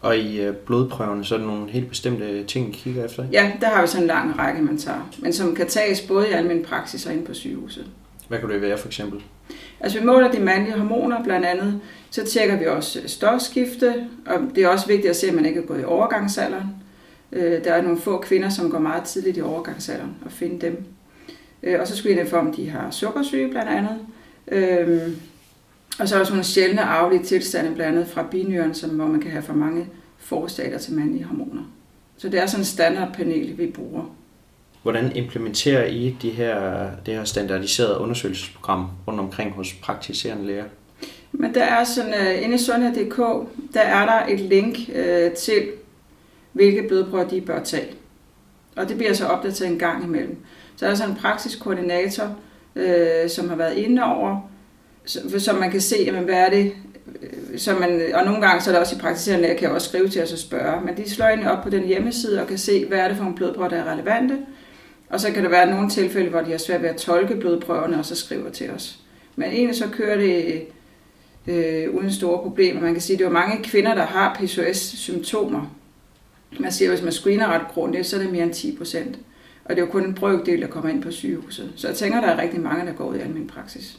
Og 0.00 0.16
i 0.16 0.40
øh, 0.40 0.54
blodprøverne, 0.54 1.24
så 1.24 1.34
er 1.34 1.38
der 1.38 1.46
nogle 1.46 1.70
helt 1.70 1.88
bestemte 1.88 2.44
ting, 2.44 2.68
I 2.68 2.72
kigger 2.72 3.04
efter? 3.04 3.24
Ja, 3.32 3.52
der 3.60 3.66
har 3.66 3.82
vi 3.82 3.88
sådan 3.88 4.02
en 4.02 4.06
lang 4.06 4.38
række, 4.38 4.62
man 4.62 4.78
tager, 4.78 5.10
men 5.18 5.32
som 5.32 5.54
kan 5.54 5.66
tages 5.66 6.00
både 6.00 6.28
i 6.28 6.32
almindelig 6.32 6.66
praksis 6.66 7.06
og 7.06 7.12
inde 7.12 7.24
på 7.24 7.34
sygehuset. 7.34 7.86
Hvad 8.28 8.38
kan 8.38 8.48
det 8.48 8.60
være 8.60 8.78
for 8.78 8.86
eksempel? 8.86 9.22
Altså 9.80 9.98
vi 9.98 10.04
måler 10.04 10.32
de 10.32 10.40
mandlige 10.40 10.78
hormoner 10.78 11.24
blandt 11.24 11.46
andet, 11.46 11.80
så 12.14 12.24
tjekker 12.24 12.56
vi 12.56 12.66
også 12.66 13.00
øh, 13.00 13.08
stofskifte, 13.08 14.06
og 14.26 14.40
det 14.54 14.64
er 14.64 14.68
også 14.68 14.86
vigtigt 14.86 15.10
at 15.10 15.16
se, 15.16 15.28
at 15.28 15.34
man 15.34 15.46
ikke 15.46 15.60
er 15.60 15.66
gået 15.66 15.80
i 15.80 15.84
overgangsalderen. 15.84 16.68
Øh, 17.32 17.64
der 17.64 17.72
er 17.72 17.82
nogle 17.82 18.00
få 18.00 18.18
kvinder, 18.18 18.48
som 18.48 18.70
går 18.70 18.78
meget 18.78 19.04
tidligt 19.04 19.36
i 19.36 19.40
overgangsalderen, 19.40 20.14
og 20.24 20.32
finde 20.32 20.66
dem. 20.66 20.84
Øh, 21.62 21.80
og 21.80 21.88
så 21.88 21.96
screener 21.96 22.24
vi 22.24 22.30
for, 22.30 22.36
om 22.36 22.54
de 22.54 22.70
har 22.70 22.90
sukkersyge 22.90 23.50
blandt 23.50 23.70
andet. 23.70 23.98
Og 25.98 26.08
så 26.08 26.14
er 26.14 26.18
der 26.18 26.24
sådan 26.24 26.32
nogle 26.32 26.44
sjældne 26.44 26.82
arvelige 26.82 27.24
tilstande, 27.24 27.74
blandt 27.74 27.98
andet 27.98 28.12
fra 28.12 28.26
binyren, 28.30 28.74
som, 28.74 28.90
hvor 28.90 29.06
man 29.06 29.20
kan 29.20 29.30
have 29.30 29.42
for 29.42 29.52
mange 29.52 29.86
forstater 30.18 30.78
til 30.78 30.94
mandlige 30.94 31.24
hormoner. 31.24 31.62
Så 32.16 32.28
det 32.28 32.40
er 32.40 32.46
sådan 32.46 32.60
en 32.60 32.64
standardpanel, 32.64 33.58
vi 33.58 33.66
bruger. 33.66 34.14
Hvordan 34.82 35.16
implementerer 35.16 35.86
I 35.86 36.16
de 36.22 36.30
her, 36.30 36.90
det 37.06 37.14
her 37.14 37.24
standardiserede 37.24 37.98
undersøgelsesprogram 37.98 38.86
rundt 39.06 39.20
omkring 39.20 39.52
hos 39.52 39.72
praktiserende 39.72 40.46
læger? 40.46 40.64
Men 41.38 41.54
der 41.54 41.64
er 41.64 41.84
sådan, 41.84 42.14
uh, 42.20 42.42
inde 42.42 42.54
i 42.54 42.58
sundhed.dk, 42.58 43.16
der 43.74 43.80
er 43.80 44.06
der 44.06 44.34
et 44.34 44.40
link 44.40 44.76
uh, 44.88 45.32
til, 45.32 45.68
hvilke 46.52 46.88
blodprøver 46.88 47.28
de 47.28 47.40
bør 47.40 47.62
tage. 47.62 47.94
Og 48.76 48.88
det 48.88 48.96
bliver 48.96 49.12
så 49.12 49.26
opdateret 49.26 49.70
en 49.70 49.78
gang 49.78 50.04
imellem. 50.04 50.36
Så 50.76 50.84
er 50.84 50.90
der 50.90 50.96
sådan 50.96 51.10
en 51.10 51.20
praktisk 51.20 51.60
koordinator, 51.60 52.36
øh, 52.76 53.30
som 53.30 53.48
har 53.48 53.56
været 53.56 53.76
inde 53.76 54.04
over, 54.04 54.50
så, 55.06 55.56
man 55.60 55.70
kan 55.70 55.80
se, 55.80 55.96
jamen, 56.06 56.24
hvad 56.24 56.34
er 56.34 56.50
det, 56.50 56.72
så 57.56 57.74
man, 57.74 58.02
og 58.14 58.24
nogle 58.24 58.46
gange 58.46 58.62
så 58.62 58.70
er 58.70 58.74
der 58.74 58.80
også 58.80 58.96
i 58.96 58.98
praktiserende 58.98 59.42
læger, 59.42 59.58
kan 59.58 59.70
også 59.70 59.88
skrive 59.88 60.08
til 60.08 60.22
os 60.22 60.32
og 60.32 60.38
spørge, 60.38 60.84
men 60.84 60.96
de 60.96 61.10
slår 61.10 61.26
egentlig 61.26 61.50
op 61.50 61.62
på 61.62 61.70
den 61.70 61.84
hjemmeside 61.84 62.40
og 62.40 62.46
kan 62.46 62.58
se, 62.58 62.86
hvad 62.86 62.98
er 62.98 63.08
det 63.08 63.16
for 63.16 63.24
nogle 63.24 63.36
blodprøver, 63.36 63.68
der 63.68 63.76
er 63.76 63.92
relevante, 63.92 64.38
og 65.10 65.20
så 65.20 65.32
kan 65.32 65.44
der 65.44 65.50
være 65.50 65.70
nogle 65.70 65.90
tilfælde, 65.90 66.30
hvor 66.30 66.40
de 66.40 66.50
har 66.50 66.58
svært 66.58 66.82
ved 66.82 66.88
at 66.88 66.96
tolke 66.96 67.36
blodprøverne, 67.36 67.98
og 67.98 68.04
så 68.04 68.16
skriver 68.16 68.50
til 68.50 68.70
os. 68.70 68.98
Men 69.36 69.50
egentlig 69.50 69.76
så 69.76 69.88
kører 69.92 70.16
det 70.16 70.62
øh, 71.46 71.94
uden 71.94 72.12
store 72.12 72.38
problemer. 72.38 72.80
Man 72.80 72.92
kan 72.92 73.00
sige, 73.00 73.14
at 73.14 73.18
det 73.18 73.26
er 73.26 73.30
mange 73.30 73.64
kvinder, 73.64 73.94
der 73.94 74.06
har 74.06 74.36
PCOS-symptomer. 74.40 75.74
Man 76.58 76.72
siger, 76.72 76.88
at 76.88 76.96
hvis 76.96 77.04
man 77.04 77.12
screener 77.12 77.48
ret 77.48 77.68
grundigt, 77.74 78.06
så 78.06 78.16
er 78.16 78.20
det 78.20 78.32
mere 78.32 78.42
end 78.42 78.54
10 78.54 78.76
procent. 78.76 79.18
Og 79.64 79.70
det 79.70 79.82
er 79.82 79.86
jo 79.86 79.92
kun 79.92 80.04
en 80.04 80.14
brøkdel, 80.14 80.60
der 80.60 80.66
kommer 80.66 80.90
ind 80.90 81.02
på 81.02 81.10
sygehuset. 81.10 81.72
Så 81.76 81.88
jeg 81.88 81.96
tænker, 81.96 82.20
der 82.20 82.28
er 82.28 82.42
rigtig 82.42 82.60
mange, 82.60 82.86
der 82.86 82.92
går 82.92 83.04
ud 83.04 83.16
i 83.16 83.20
almindelig 83.20 83.48
praksis. 83.48 83.98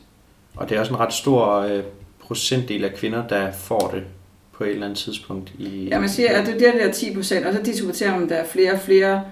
Og 0.56 0.70
det 0.70 0.76
er 0.76 0.80
også 0.80 0.94
en 0.94 1.00
ret 1.00 1.14
stor 1.14 1.60
øh, 1.60 1.84
procentdel 2.20 2.84
af 2.84 2.94
kvinder, 2.94 3.28
der 3.28 3.52
får 3.52 3.92
det 3.94 4.04
på 4.52 4.64
et 4.64 4.70
eller 4.70 4.86
andet 4.86 5.00
tidspunkt. 5.00 5.54
I, 5.60 5.88
ja, 5.92 6.00
man 6.00 6.10
siger, 6.10 6.42
at 6.42 6.46
det 6.46 6.68
er 6.68 6.86
der 6.86 6.92
10 6.92 7.14
procent, 7.14 7.46
og 7.46 7.54
så 7.54 7.62
diskuterer 7.62 8.12
man, 8.12 8.24
at 8.24 8.30
der 8.30 8.36
er 8.36 8.46
flere 8.46 8.72
og 8.72 8.80
flere, 8.80 9.24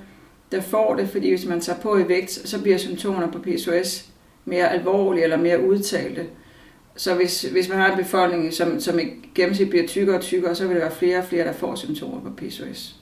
der 0.51 0.61
får 0.61 0.95
det, 0.95 1.09
fordi 1.09 1.29
hvis 1.29 1.45
man 1.45 1.61
tager 1.61 1.79
på 1.79 1.97
i 1.97 2.07
vægt, 2.07 2.31
så 2.31 2.61
bliver 2.61 2.77
symptomerne 2.77 3.31
på 3.31 3.39
PCOS 3.39 4.05
mere 4.45 4.71
alvorlige 4.71 5.23
eller 5.23 5.37
mere 5.37 5.63
udtalte. 5.63 6.25
Så 6.95 7.15
hvis, 7.15 7.41
hvis 7.41 7.69
man 7.69 7.77
har 7.77 7.91
en 7.91 7.97
befolkning, 7.97 8.53
som, 8.53 8.79
som 8.79 8.99
i 8.99 9.03
gennemsnit 9.35 9.69
bliver 9.69 9.87
tykkere 9.87 10.15
og 10.15 10.21
tykkere, 10.21 10.55
så 10.55 10.67
vil 10.67 10.75
der 10.75 10.81
være 10.81 10.91
flere 10.91 11.17
og 11.17 11.23
flere, 11.23 11.45
der 11.45 11.53
får 11.53 11.75
symptomer 11.75 12.21
på 12.21 12.29
PCOS. 12.37 12.95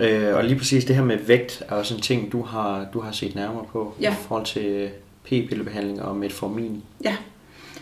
Øh, 0.00 0.34
og 0.34 0.44
lige 0.44 0.58
præcis 0.58 0.84
det 0.84 0.96
her 0.96 1.04
med 1.04 1.18
vægt 1.18 1.62
er 1.68 1.74
også 1.74 1.94
en 1.94 2.00
ting, 2.00 2.32
du 2.32 2.42
har, 2.42 2.86
du 2.92 3.00
har 3.00 3.12
set 3.12 3.34
nærmere 3.34 3.64
på 3.72 3.94
ja. 4.00 4.12
i 4.12 4.14
forhold 4.14 4.46
til 4.46 4.90
p-pillebehandling 5.24 6.02
og 6.02 6.16
metformin. 6.16 6.82
Ja, 7.04 7.16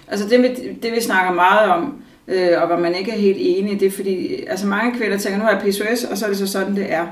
altså 0.08 0.28
det, 0.28 0.56
det 0.82 0.92
vi 0.92 1.00
snakker 1.00 1.32
meget 1.32 1.70
om, 1.70 2.02
øh, 2.28 2.60
og 2.60 2.66
hvor 2.66 2.78
man 2.78 2.94
ikke 2.94 3.10
er 3.10 3.18
helt 3.18 3.38
enig, 3.40 3.80
det 3.80 3.86
er 3.86 3.90
fordi, 3.90 4.44
altså 4.46 4.66
mange 4.66 4.98
kvinder 4.98 5.18
tænker, 5.18 5.38
nu 5.38 5.44
har 5.44 5.50
jeg 5.50 5.60
PCOS, 5.60 6.04
og 6.04 6.18
så 6.18 6.24
er 6.24 6.28
det 6.28 6.38
så 6.38 6.46
sådan, 6.46 6.76
det 6.76 6.92
er. 6.92 7.06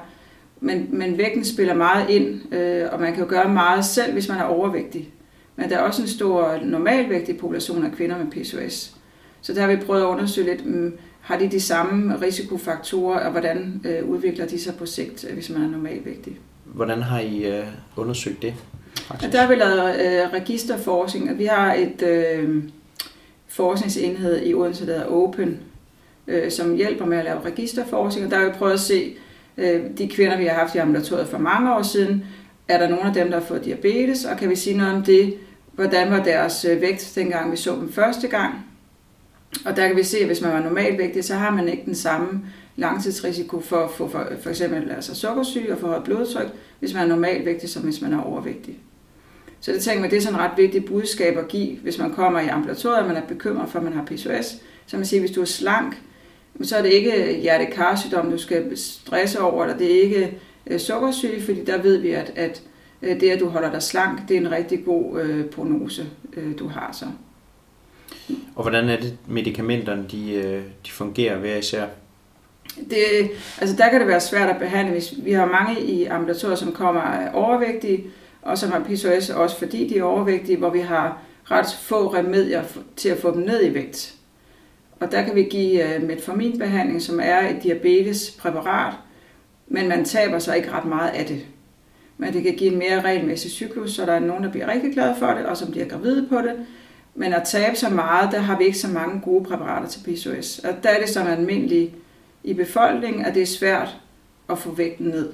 Men, 0.61 0.89
men 0.91 1.19
vægten 1.19 1.45
spiller 1.45 1.75
meget 1.75 2.11
ind, 2.11 2.55
øh, 2.55 2.89
og 2.93 3.01
man 3.01 3.13
kan 3.13 3.23
jo 3.23 3.29
gøre 3.29 3.49
meget 3.49 3.85
selv, 3.85 4.13
hvis 4.13 4.29
man 4.29 4.39
er 4.39 4.45
overvægtig. 4.45 5.11
Men 5.57 5.71
der 5.71 5.77
er 5.77 5.81
også 5.81 6.03
en 6.03 6.09
stor 6.09 6.59
normalvægtig 6.65 7.39
population 7.39 7.85
af 7.85 7.93
kvinder 7.93 8.19
med 8.19 8.31
PCOS. 8.31 8.93
Så 9.41 9.55
der 9.55 9.61
har 9.61 9.69
vi 9.69 9.77
prøvet 9.77 10.03
at 10.03 10.07
undersøge 10.07 10.47
lidt, 10.47 10.67
um, 10.67 10.93
har 11.21 11.39
de 11.39 11.51
de 11.51 11.61
samme 11.61 12.21
risikofaktorer, 12.21 13.19
og 13.19 13.31
hvordan 13.31 13.81
øh, 13.85 14.09
udvikler 14.09 14.47
de 14.47 14.61
sig 14.61 14.75
på 14.75 14.87
sigt, 14.87 15.25
øh, 15.29 15.35
hvis 15.35 15.51
man 15.51 15.63
er 15.63 15.69
normalvægtig? 15.69 16.39
Hvordan 16.65 17.03
har 17.03 17.21
I 17.21 17.45
øh, 17.45 17.65
undersøgt 17.97 18.43
det? 18.43 18.55
Ja, 19.23 19.29
der 19.29 19.41
har 19.41 19.49
vi 19.49 19.55
lavet 19.55 19.95
øh, 20.01 20.33
registerforskning, 20.33 21.31
og 21.31 21.39
vi 21.39 21.45
har 21.45 21.75
et 21.75 22.03
øh, 22.03 22.65
forskningsenhed 23.49 24.47
i 24.47 24.55
Odense, 24.55 24.87
der 24.87 24.93
hedder 24.93 25.07
Open, 25.07 25.61
øh, 26.27 26.51
som 26.51 26.77
hjælper 26.77 27.07
med 27.07 27.19
at 27.19 27.25
lave 27.25 27.41
registerforskning, 27.41 28.27
og 28.27 28.31
der 28.33 28.39
har 28.39 28.47
vi 28.47 28.53
prøvet 28.59 28.73
at 28.73 28.81
se 28.81 29.15
øh, 29.57 29.81
de 29.99 30.09
kvinder, 30.09 30.39
vi 30.39 30.45
har 30.45 30.55
haft 30.55 30.75
i 30.75 30.79
ambulatoriet 30.79 31.29
for 31.29 31.39
mange 31.39 31.75
år 31.75 31.83
siden, 31.83 32.25
er 32.73 32.79
der 32.79 32.89
nogle 32.89 33.05
af 33.05 33.15
dem, 33.15 33.31
der 33.31 33.39
har 33.39 33.47
fået 33.47 33.65
diabetes, 33.65 34.25
og 34.25 34.37
kan 34.37 34.51
vi 34.51 34.57
sige 34.57 34.77
noget 34.77 34.95
om 34.95 35.03
det, 35.03 35.35
hvordan 35.73 36.11
var 36.11 36.25
deres 36.25 36.65
øh, 36.65 36.81
vægt, 36.81 37.13
dengang 37.15 37.53
vi 37.53 37.57
så 37.57 37.75
dem 37.75 37.93
første 37.93 38.29
gang, 38.29 38.55
og 39.65 39.77
der 39.77 39.87
kan 39.87 39.97
vi 39.97 40.03
se, 40.03 40.19
at 40.19 40.27
hvis 40.27 40.41
man 40.41 40.53
var 40.53 40.61
normalvægtig, 40.61 41.25
så 41.25 41.35
har 41.35 41.51
man 41.51 41.69
ikke 41.69 41.83
den 41.85 41.95
samme 41.95 42.41
langtidsrisiko 42.77 43.61
for 43.61 43.85
at 43.85 43.91
få 43.91 44.09
for, 44.09 44.27
for 44.43 44.51
eksempel 44.51 44.91
altså 44.91 45.15
sukkersyge 45.15 45.73
og 45.73 45.79
for 45.79 45.87
højt 45.87 46.05
blodtryk, 46.05 46.49
hvis 46.79 46.95
man 46.95 47.03
er 47.03 47.07
normalvægtig, 47.07 47.69
som 47.69 47.83
hvis 47.83 48.01
man 48.01 48.13
er 48.13 48.21
overvægtig. 48.21 48.79
Så 49.61 49.73
det 49.73 49.83
tænker 49.83 50.01
man, 50.01 50.11
det 50.11 50.17
er 50.17 50.21
sådan 50.21 50.39
et 50.39 50.45
ret 50.45 50.57
vigtigt 50.57 50.87
budskab 50.87 51.37
at 51.37 51.49
give, 51.49 51.79
hvis 51.79 51.99
man 51.99 52.15
kommer 52.15 52.41
i 52.41 52.49
ambulatoriet, 52.49 52.99
og 52.99 53.07
man 53.07 53.17
er 53.17 53.27
bekymret 53.27 53.71
for, 53.71 53.79
at 53.79 53.85
man 53.85 53.93
har 53.93 54.05
PCOS. 54.05 54.57
Så 54.87 54.97
man 54.97 55.07
siger, 55.07 55.21
hvis 55.21 55.31
du 55.31 55.41
er 55.41 55.45
slank, 55.45 56.03
så 56.63 56.77
er 56.77 56.83
det 56.83 56.89
ikke 56.89 57.39
hjertekarsygdom, 57.43 58.31
du 58.31 58.39
skal 58.39 58.77
stresse 58.77 59.41
over, 59.41 59.65
eller 59.65 59.79
det 59.79 59.97
er 59.97 60.03
ikke 60.03 60.39
øh, 60.67 60.81
sukkersyge, 60.81 61.43
fordi 61.43 61.65
der 61.65 61.83
ved 61.83 61.97
vi, 61.97 62.11
at, 62.11 62.33
at 62.37 62.63
øh, 63.03 63.21
det, 63.21 63.31
at 63.31 63.41
du 63.41 63.49
holder 63.49 63.71
dig 63.71 63.83
slank, 63.83 64.29
det 64.29 64.37
er 64.37 64.41
en 64.41 64.51
rigtig 64.51 64.85
god 64.85 65.21
øh, 65.21 65.45
prognose, 65.45 66.07
øh, 66.37 66.59
du 66.59 66.69
har 66.69 66.93
så. 66.93 67.07
Og 68.57 68.63
hvordan 68.63 68.89
er 68.89 68.97
det, 68.97 69.17
medicamenterne 69.27 70.05
de, 70.11 70.33
øh, 70.33 70.63
de 70.87 70.91
fungerer 70.91 71.39
hver 71.39 71.57
især? 71.57 71.87
Det, 72.91 73.31
altså 73.61 73.77
der 73.77 73.91
kan 73.91 74.01
det 74.01 74.09
være 74.09 74.21
svært 74.21 74.49
at 74.49 74.59
behandle. 74.59 74.93
Hvis 74.93 75.15
vi 75.25 75.33
har 75.33 75.47
mange 75.47 75.81
i 75.81 76.05
ambulatorier, 76.05 76.57
som 76.57 76.73
kommer 76.73 77.31
overvægtige, 77.33 78.05
og 78.43 78.59
som 78.59 78.71
har 78.71 78.81
PCOS 78.81 79.31
også 79.31 79.59
fordi 79.59 79.89
de 79.89 79.99
er 79.99 80.03
overvægtige, 80.03 80.59
hvor 80.59 80.71
vi 80.71 80.81
har 80.81 81.23
ret 81.45 81.67
få 81.83 82.15
remedier 82.15 82.63
til 82.97 83.09
at 83.09 83.19
få 83.19 83.35
dem 83.35 83.43
ned 83.43 83.65
i 83.65 83.75
vægt. 83.75 84.15
Og 85.01 85.13
der 85.13 85.23
kan 85.23 85.35
vi 85.35 85.43
give 85.43 85.97
uh, 85.97 86.03
metforminbehandling, 86.03 87.03
som 87.03 87.21
er 87.23 87.49
et 87.49 87.63
diabetespræparat, 87.63 88.95
men 89.69 89.89
man 89.89 90.05
taber 90.05 90.39
sig 90.39 90.57
ikke 90.57 90.73
ret 90.73 90.85
meget 90.85 91.11
af 91.11 91.27
det. 91.27 91.47
Men 92.19 92.33
det 92.33 92.43
kan 92.43 92.55
give 92.55 92.73
en 92.73 92.79
mere 92.79 93.01
regelmæssig 93.01 93.51
cyklus, 93.51 93.95
så 93.95 94.07
der 94.07 94.13
er 94.13 94.21
nogen, 94.21 94.45
der 94.45 94.51
bliver 94.51 94.67
rigtig 94.67 94.93
glade 94.93 95.15
for 95.19 95.27
det, 95.27 95.47
og 95.47 95.57
som 95.57 95.71
bliver 95.71 95.89
gravide 95.89 96.27
på 96.29 96.39
det. 96.39 96.67
Men 97.15 97.33
at 97.33 97.43
tabe 97.47 97.77
så 97.77 97.89
meget, 97.89 98.33
der 98.33 98.39
har 98.39 98.59
vi 98.59 98.65
ikke 98.65 98.79
så 98.79 98.89
mange 98.89 99.21
gode 99.21 99.45
præparater 99.45 99.89
til 99.89 100.01
PCOS. 100.01 100.59
Og 100.59 100.75
der 100.83 100.89
er 100.89 101.01
det 101.01 101.09
som 101.09 101.27
almindeligt 101.27 101.95
i 102.45 102.53
befolkningen, 102.55 103.25
at 103.25 103.35
det 103.35 103.43
er 103.43 103.47
svært 103.47 103.97
at 104.51 104.59
få 104.59 104.71
vægten 104.75 105.07
ned. 105.07 105.33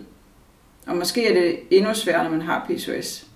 Og 0.87 0.97
måske 0.97 1.29
er 1.29 1.35
det 1.41 1.59
endnu 1.71 1.95
sværere, 1.95 2.25
når 2.25 2.31
man 2.31 2.43
har 2.43 2.67
PCOS. 2.69 3.27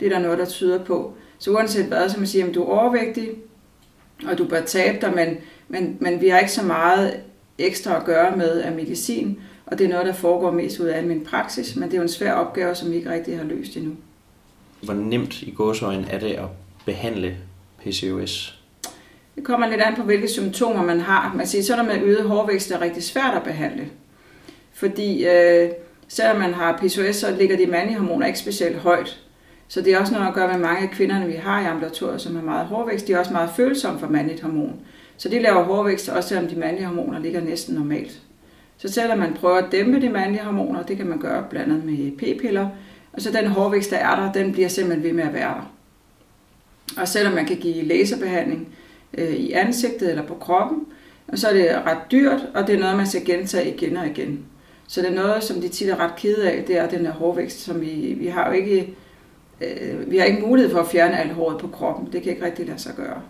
Det 0.00 0.06
er 0.06 0.10
der 0.10 0.18
noget, 0.18 0.38
der 0.38 0.46
tyder 0.46 0.84
på. 0.84 1.14
Så 1.38 1.50
uanset 1.50 1.84
hvad, 1.84 2.08
så 2.08 2.18
man 2.18 2.26
siger, 2.26 2.48
at 2.48 2.54
du 2.54 2.62
er 2.62 2.66
overvægtig, 2.66 3.30
og 4.26 4.38
du 4.38 4.44
bør 4.44 4.60
tabe 4.60 4.98
dig, 5.00 5.14
men, 5.14 5.36
men, 5.68 5.96
men 6.00 6.20
vi 6.20 6.28
har 6.28 6.38
ikke 6.38 6.52
så 6.52 6.64
meget 6.64 7.20
ekstra 7.58 7.96
at 7.96 8.04
gøre 8.04 8.36
med 8.36 8.60
af 8.60 8.72
medicin, 8.72 9.40
og 9.72 9.78
det 9.78 9.84
er 9.84 9.88
noget, 9.88 10.06
der 10.06 10.12
foregår 10.12 10.50
mest 10.50 10.80
ud 10.80 10.86
af 10.86 11.02
min 11.02 11.24
praksis, 11.24 11.76
men 11.76 11.88
det 11.88 11.94
er 11.94 11.96
jo 11.96 12.02
en 12.02 12.08
svær 12.08 12.32
opgave, 12.32 12.74
som 12.74 12.90
vi 12.90 12.96
ikke 12.96 13.10
rigtig 13.10 13.36
har 13.36 13.44
løst 13.44 13.76
endnu. 13.76 13.92
Hvor 14.82 14.94
nemt 14.94 15.42
i 15.42 15.50
gåsøjne 15.50 16.06
er 16.10 16.18
det 16.18 16.32
at 16.32 16.44
behandle 16.86 17.36
PCOS? 17.82 18.62
Det 19.34 19.44
kommer 19.44 19.68
lidt 19.68 19.80
an 19.80 19.94
på, 19.94 20.02
hvilke 20.02 20.28
symptomer 20.28 20.82
man 20.82 21.00
har. 21.00 21.34
Man 21.36 21.46
siger, 21.46 21.62
sådan 21.62 21.86
med 21.86 22.02
øget 22.02 22.24
hårvækst 22.24 22.70
er 22.70 22.80
rigtig 22.80 23.02
svært 23.02 23.34
at 23.34 23.42
behandle. 23.42 23.88
Fordi 24.72 25.26
øh, 25.26 25.70
selvom 26.08 26.36
man 26.36 26.54
har 26.54 26.76
PCOS, 26.76 27.16
så 27.16 27.36
ligger 27.38 27.56
de 27.56 27.66
mandlige 27.66 27.98
hormoner 27.98 28.26
ikke 28.26 28.38
specielt 28.38 28.76
højt. 28.76 29.20
Så 29.68 29.80
det 29.80 29.92
er 29.92 30.00
også 30.00 30.12
noget 30.12 30.28
at 30.28 30.34
gøre 30.34 30.48
med 30.48 30.58
mange 30.58 30.88
af 30.88 30.90
kvinderne, 30.90 31.26
vi 31.26 31.34
har 31.34 31.60
i 31.60 31.64
ambulatoriet, 31.64 32.20
som 32.20 32.36
har 32.36 32.42
meget 32.42 32.66
hårvækst. 32.66 33.06
De 33.06 33.12
er 33.12 33.18
også 33.18 33.32
meget 33.32 33.50
følsomme 33.56 34.00
for 34.00 34.06
mandligt 34.06 34.40
hormon. 34.40 34.80
Så 35.16 35.28
de 35.28 35.42
laver 35.42 35.62
hårvækst, 35.62 36.08
også 36.08 36.28
selvom 36.28 36.48
de 36.48 36.56
mandlige 36.56 36.86
hormoner 36.86 37.18
ligger 37.18 37.40
næsten 37.40 37.74
normalt. 37.74 38.22
Så 38.82 38.88
selvom 38.88 39.18
man 39.18 39.34
prøver 39.34 39.56
at 39.56 39.72
dæmpe 39.72 40.00
de 40.00 40.08
mandlige 40.08 40.44
hormoner, 40.44 40.82
det 40.82 40.96
kan 40.96 41.06
man 41.06 41.18
gøre 41.18 41.44
blandet 41.50 41.84
med 41.84 42.16
p-piller, 42.18 42.68
og 43.12 43.22
så 43.22 43.32
den 43.32 43.46
hårvækst, 43.46 43.90
der 43.90 43.96
er 43.96 44.16
der, 44.16 44.32
den 44.32 44.52
bliver 44.52 44.68
simpelthen 44.68 45.04
ved 45.04 45.12
med 45.12 45.24
at 45.24 45.34
være 45.34 45.54
der. 45.54 45.72
Og 46.96 47.08
selvom 47.08 47.34
man 47.34 47.46
kan 47.46 47.56
give 47.56 47.84
laserbehandling 47.84 48.68
øh, 49.18 49.32
i 49.32 49.52
ansigtet 49.52 50.10
eller 50.10 50.26
på 50.26 50.34
kroppen, 50.34 50.86
så 51.34 51.48
er 51.48 51.52
det 51.52 51.82
ret 51.86 51.98
dyrt, 52.10 52.40
og 52.54 52.66
det 52.66 52.74
er 52.74 52.80
noget, 52.80 52.96
man 52.96 53.06
skal 53.06 53.24
gentage 53.24 53.74
igen 53.74 53.96
og 53.96 54.06
igen. 54.06 54.44
Så 54.88 55.00
det 55.00 55.10
er 55.10 55.14
noget, 55.14 55.42
som 55.42 55.60
de 55.60 55.68
tit 55.68 55.90
er 55.90 55.96
ret 55.96 56.16
kede 56.16 56.50
af, 56.50 56.64
det 56.64 56.78
er 56.78 56.88
den 56.88 57.06
her 57.06 57.12
hårvækst, 57.12 57.60
som 57.60 57.80
vi, 57.80 58.16
vi 58.18 58.26
har 58.26 58.46
jo 58.48 58.52
ikke, 58.52 58.94
øh, 59.60 60.10
vi 60.10 60.18
har 60.18 60.24
ikke 60.24 60.46
mulighed 60.46 60.72
for 60.72 60.80
at 60.80 60.88
fjerne 60.88 61.18
alt 61.18 61.32
håret 61.32 61.58
på 61.58 61.68
kroppen. 61.68 62.12
Det 62.12 62.22
kan 62.22 62.32
ikke 62.32 62.44
rigtig 62.44 62.66
lade 62.66 62.78
sig 62.78 62.94
gøre. 62.96 63.22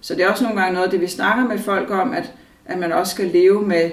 Så 0.00 0.14
det 0.14 0.24
er 0.24 0.30
også 0.30 0.44
nogle 0.44 0.60
gange 0.60 0.74
noget 0.74 0.92
det, 0.92 1.00
vi 1.00 1.06
snakker 1.06 1.44
med 1.44 1.58
folk 1.58 1.90
om, 1.90 2.12
at, 2.12 2.32
at 2.64 2.78
man 2.78 2.92
også 2.92 3.14
skal 3.14 3.26
leve 3.26 3.62
med 3.62 3.90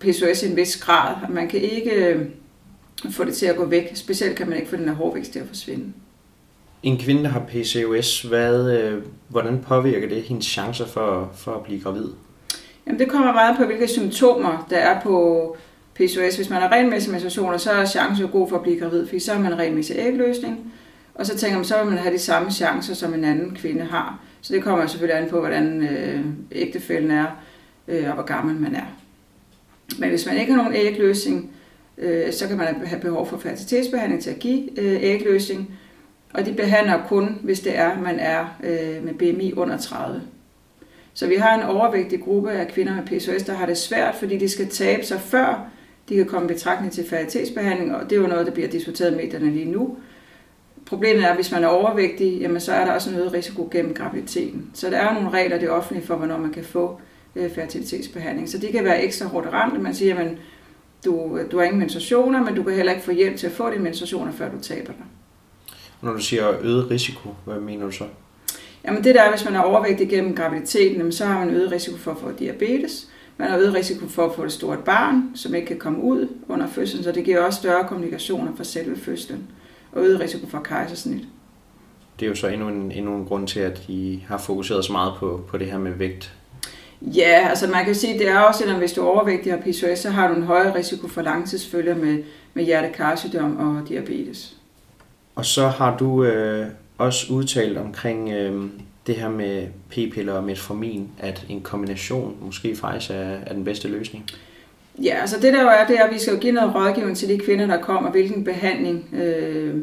PCOS 0.00 0.42
i 0.42 0.50
en 0.50 0.56
vis 0.56 0.76
grad. 0.76 1.14
Man 1.28 1.48
kan 1.48 1.60
ikke 1.60 1.90
øh, 1.90 2.26
få 3.10 3.24
det 3.24 3.34
til 3.34 3.46
at 3.46 3.56
gå 3.56 3.64
væk. 3.64 3.90
Specielt 3.94 4.36
kan 4.36 4.48
man 4.48 4.58
ikke 4.58 4.70
få 4.70 4.76
den 4.76 4.88
her 4.88 4.94
hårvækst 4.94 5.32
til 5.32 5.38
at 5.38 5.48
forsvinde. 5.48 5.92
En 6.82 6.98
kvinde, 6.98 7.22
der 7.22 7.28
har 7.28 7.44
PCOS, 7.48 8.22
hvad, 8.22 8.78
øh, 8.78 9.02
hvordan 9.28 9.58
påvirker 9.58 10.08
det 10.08 10.22
hendes 10.22 10.46
chancer 10.46 10.86
for, 10.86 11.30
for 11.34 11.54
at 11.54 11.62
blive 11.62 11.80
gravid? 11.80 12.06
Jamen, 12.86 12.98
det 13.00 13.08
kommer 13.08 13.32
meget 13.32 13.56
på, 13.56 13.64
hvilke 13.64 13.88
symptomer 13.88 14.66
der 14.70 14.76
er 14.76 15.00
på 15.00 15.56
PCOS. 15.94 16.36
Hvis 16.36 16.50
man 16.50 16.60
har 16.60 16.68
regelmæssige 16.68 17.12
menstruationer, 17.12 17.56
så 17.56 17.70
er 17.70 17.84
chancen 17.84 18.26
jo 18.26 18.32
god 18.32 18.48
for 18.48 18.56
at 18.56 18.62
blive 18.62 18.80
gravid, 18.80 19.06
fordi 19.06 19.18
så 19.18 19.32
har 19.32 19.40
man 19.40 19.58
regelmæssig 19.58 19.96
ægløsning. 19.98 20.72
Og 21.14 21.26
så 21.26 21.36
tænker 21.36 21.56
man, 21.56 21.64
så 21.64 21.78
vil 21.78 21.86
man 21.86 21.98
have 21.98 22.14
de 22.14 22.18
samme 22.18 22.50
chancer, 22.50 22.94
som 22.94 23.14
en 23.14 23.24
anden 23.24 23.54
kvinde 23.54 23.84
har. 23.84 24.18
Så 24.40 24.54
det 24.54 24.62
kommer 24.62 24.86
selvfølgelig 24.86 25.22
an 25.22 25.30
på, 25.30 25.40
hvordan 25.40 25.82
øh, 25.82 26.20
ægtefælden 26.52 27.10
er, 27.10 27.26
øh, 27.88 28.08
og 28.08 28.14
hvor 28.14 28.22
gammel 28.22 28.56
man 28.56 28.74
er. 28.74 28.86
Men 29.98 30.08
hvis 30.08 30.26
man 30.26 30.38
ikke 30.38 30.52
har 30.52 30.62
nogen 30.62 30.76
ægløsning, 30.76 31.50
øh, 31.98 32.32
så 32.32 32.48
kan 32.48 32.56
man 32.56 32.86
have 32.86 33.00
behov 33.00 33.26
for 33.26 33.36
fertilitetsbehandling 33.36 34.22
til 34.22 34.30
at 34.30 34.38
give 34.38 34.80
øh, 34.80 35.02
ægløsning. 35.02 35.78
Og 36.34 36.46
de 36.46 36.52
behandler 36.52 37.06
kun, 37.08 37.38
hvis 37.42 37.60
det 37.60 37.78
er, 37.78 38.00
man 38.00 38.18
er 38.18 38.56
øh, 38.64 39.04
med 39.04 39.14
BMI 39.14 39.52
under 39.52 39.78
30. 39.78 40.22
Så 41.14 41.26
vi 41.26 41.34
har 41.34 41.54
en 41.54 41.62
overvægtig 41.62 42.20
gruppe 42.20 42.50
af 42.52 42.68
kvinder 42.68 42.94
med 42.94 43.02
PCOS, 43.02 43.42
der 43.42 43.52
har 43.52 43.66
det 43.66 43.78
svært, 43.78 44.14
fordi 44.14 44.38
de 44.38 44.48
skal 44.48 44.68
tabe 44.68 45.04
sig 45.04 45.20
før 45.20 45.70
de 46.08 46.16
kan 46.16 46.26
komme 46.26 46.50
i 46.50 46.52
betragtning 46.52 46.92
til 46.92 47.08
fertilitetsbehandling, 47.08 47.94
og 47.94 48.10
det 48.10 48.16
er 48.16 48.20
jo 48.20 48.26
noget, 48.26 48.46
der 48.46 48.52
bliver 48.52 48.68
diskuteret 48.68 49.12
i 49.12 49.16
medierne 49.16 49.50
lige 49.50 49.70
nu. 49.70 49.96
Problemet 50.86 51.24
er, 51.24 51.28
at 51.28 51.34
hvis 51.34 51.52
man 51.52 51.64
er 51.64 51.68
overvægtig, 51.68 52.40
jamen 52.40 52.60
så 52.60 52.72
er 52.72 52.84
der 52.84 52.92
også 52.92 53.10
en 53.10 53.16
øget 53.16 53.32
risiko 53.32 53.68
gennem 53.72 53.94
graviditeten. 53.94 54.70
Så 54.74 54.90
der 54.90 54.98
er 54.98 55.14
nogle 55.14 55.30
regler 55.30 55.58
det 55.58 55.70
offentlige 55.70 56.06
for, 56.06 56.16
hvornår 56.16 56.38
man 56.38 56.52
kan 56.52 56.64
få 56.64 57.00
øh, 57.36 57.50
fertilitetsbehandling. 57.50 58.48
Så 58.48 58.58
det 58.58 58.72
kan 58.72 58.84
være 58.84 59.02
ekstra 59.02 59.26
hårdt 59.26 59.52
ramt, 59.52 59.82
man 59.82 59.94
siger, 59.94 60.18
at 60.18 60.28
du, 61.04 61.38
du 61.50 61.58
har 61.58 61.64
ingen 61.64 61.78
menstruationer, 61.78 62.44
men 62.44 62.54
du 62.54 62.62
kan 62.62 62.74
heller 62.74 62.92
ikke 62.92 63.04
få 63.04 63.12
hjælp 63.12 63.36
til 63.36 63.46
at 63.46 63.52
få 63.52 63.70
dine 63.70 63.82
menstruationer, 63.82 64.32
før 64.32 64.50
du 64.50 64.60
taber 64.62 64.92
dig. 64.92 65.04
Når 66.02 66.12
du 66.12 66.20
siger 66.20 66.60
øget 66.60 66.90
risiko, 66.90 67.28
hvad 67.44 67.60
mener 67.60 67.84
du 67.84 67.92
så? 67.92 68.04
Jamen 68.84 69.04
det 69.04 69.14
der 69.14 69.22
er, 69.22 69.30
hvis 69.30 69.44
man 69.44 69.54
er 69.54 69.60
overvægtig 69.60 70.08
gennem 70.08 70.34
graviditeten, 70.36 71.12
så 71.12 71.24
har 71.24 71.44
man 71.44 71.54
øget 71.54 71.72
risiko 71.72 71.96
for 71.96 72.10
at 72.10 72.16
få 72.16 72.32
diabetes. 72.38 73.08
Man 73.36 73.50
har 73.50 73.58
øget 73.58 73.74
risiko 73.74 74.08
for 74.08 74.26
at 74.26 74.34
få 74.34 74.44
et 74.44 74.52
stort 74.52 74.78
barn, 74.78 75.22
som 75.34 75.54
ikke 75.54 75.66
kan 75.66 75.78
komme 75.78 76.02
ud 76.02 76.28
under 76.48 76.66
fødslen, 76.66 77.04
så 77.04 77.12
det 77.12 77.24
giver 77.24 77.40
også 77.40 77.58
større 77.58 77.88
kommunikationer 77.88 78.52
for 78.56 78.64
selve 78.64 78.96
fødslen. 78.96 79.48
Og 79.92 80.02
øget 80.02 80.20
risiko 80.20 80.46
for 80.46 80.60
kejsersnit. 80.60 81.24
Det 82.20 82.26
er 82.26 82.30
jo 82.30 82.34
så 82.34 82.46
endnu 82.46 82.68
en, 82.68 82.92
endnu 82.92 83.16
en 83.16 83.24
grund 83.24 83.48
til, 83.48 83.60
at 83.60 83.82
I 83.88 84.24
har 84.28 84.38
fokuseret 84.38 84.84
så 84.84 84.92
meget 84.92 85.12
på, 85.18 85.44
på 85.48 85.58
det 85.58 85.66
her 85.66 85.78
med 85.78 85.92
vægt. 85.92 86.35
Ja, 87.02 87.48
altså 87.48 87.66
man 87.66 87.84
kan 87.84 87.94
sige, 87.94 88.18
det 88.18 88.28
er 88.28 88.38
også, 88.38 88.64
at 88.64 88.74
hvis 88.74 88.92
du 88.92 89.00
er 89.00 89.06
overvægtig 89.06 89.54
og 89.54 89.60
PCOS, 89.60 89.98
så 89.98 90.10
har 90.10 90.28
du 90.28 90.34
en 90.34 90.42
højere 90.42 90.74
risiko 90.74 91.08
for 91.08 91.22
langtidsfølger 91.22 91.94
med, 91.94 92.22
med 92.54 92.64
hjertekarsygdom 92.64 93.56
og 93.56 93.88
diabetes. 93.88 94.56
Og 95.34 95.44
så 95.44 95.68
har 95.68 95.96
du 95.96 96.24
øh, 96.24 96.66
også 96.98 97.32
udtalt 97.32 97.78
omkring 97.78 98.30
øh, 98.32 98.64
det 99.06 99.14
her 99.14 99.28
med 99.28 99.66
p-piller 99.90 100.32
og 100.32 100.44
metformin, 100.44 101.10
at 101.18 101.46
en 101.48 101.60
kombination 101.60 102.36
måske 102.40 102.76
faktisk 102.76 103.10
er, 103.10 103.38
er 103.46 103.52
den 103.52 103.64
bedste 103.64 103.88
løsning. 103.88 104.30
Ja, 105.02 105.18
altså 105.20 105.36
det 105.40 105.52
der 105.52 105.62
jo 105.62 105.68
er, 105.68 105.86
det 105.86 105.98
er, 105.98 106.04
at 106.04 106.14
vi 106.14 106.18
skal 106.18 106.34
jo 106.34 106.40
give 106.40 106.52
noget 106.52 106.74
rådgivning 106.74 107.16
til 107.16 107.28
de 107.28 107.38
kvinder, 107.38 107.66
der 107.66 107.80
kommer, 107.80 108.10
hvilken 108.10 108.44
behandling 108.44 109.14
øh, 109.14 109.74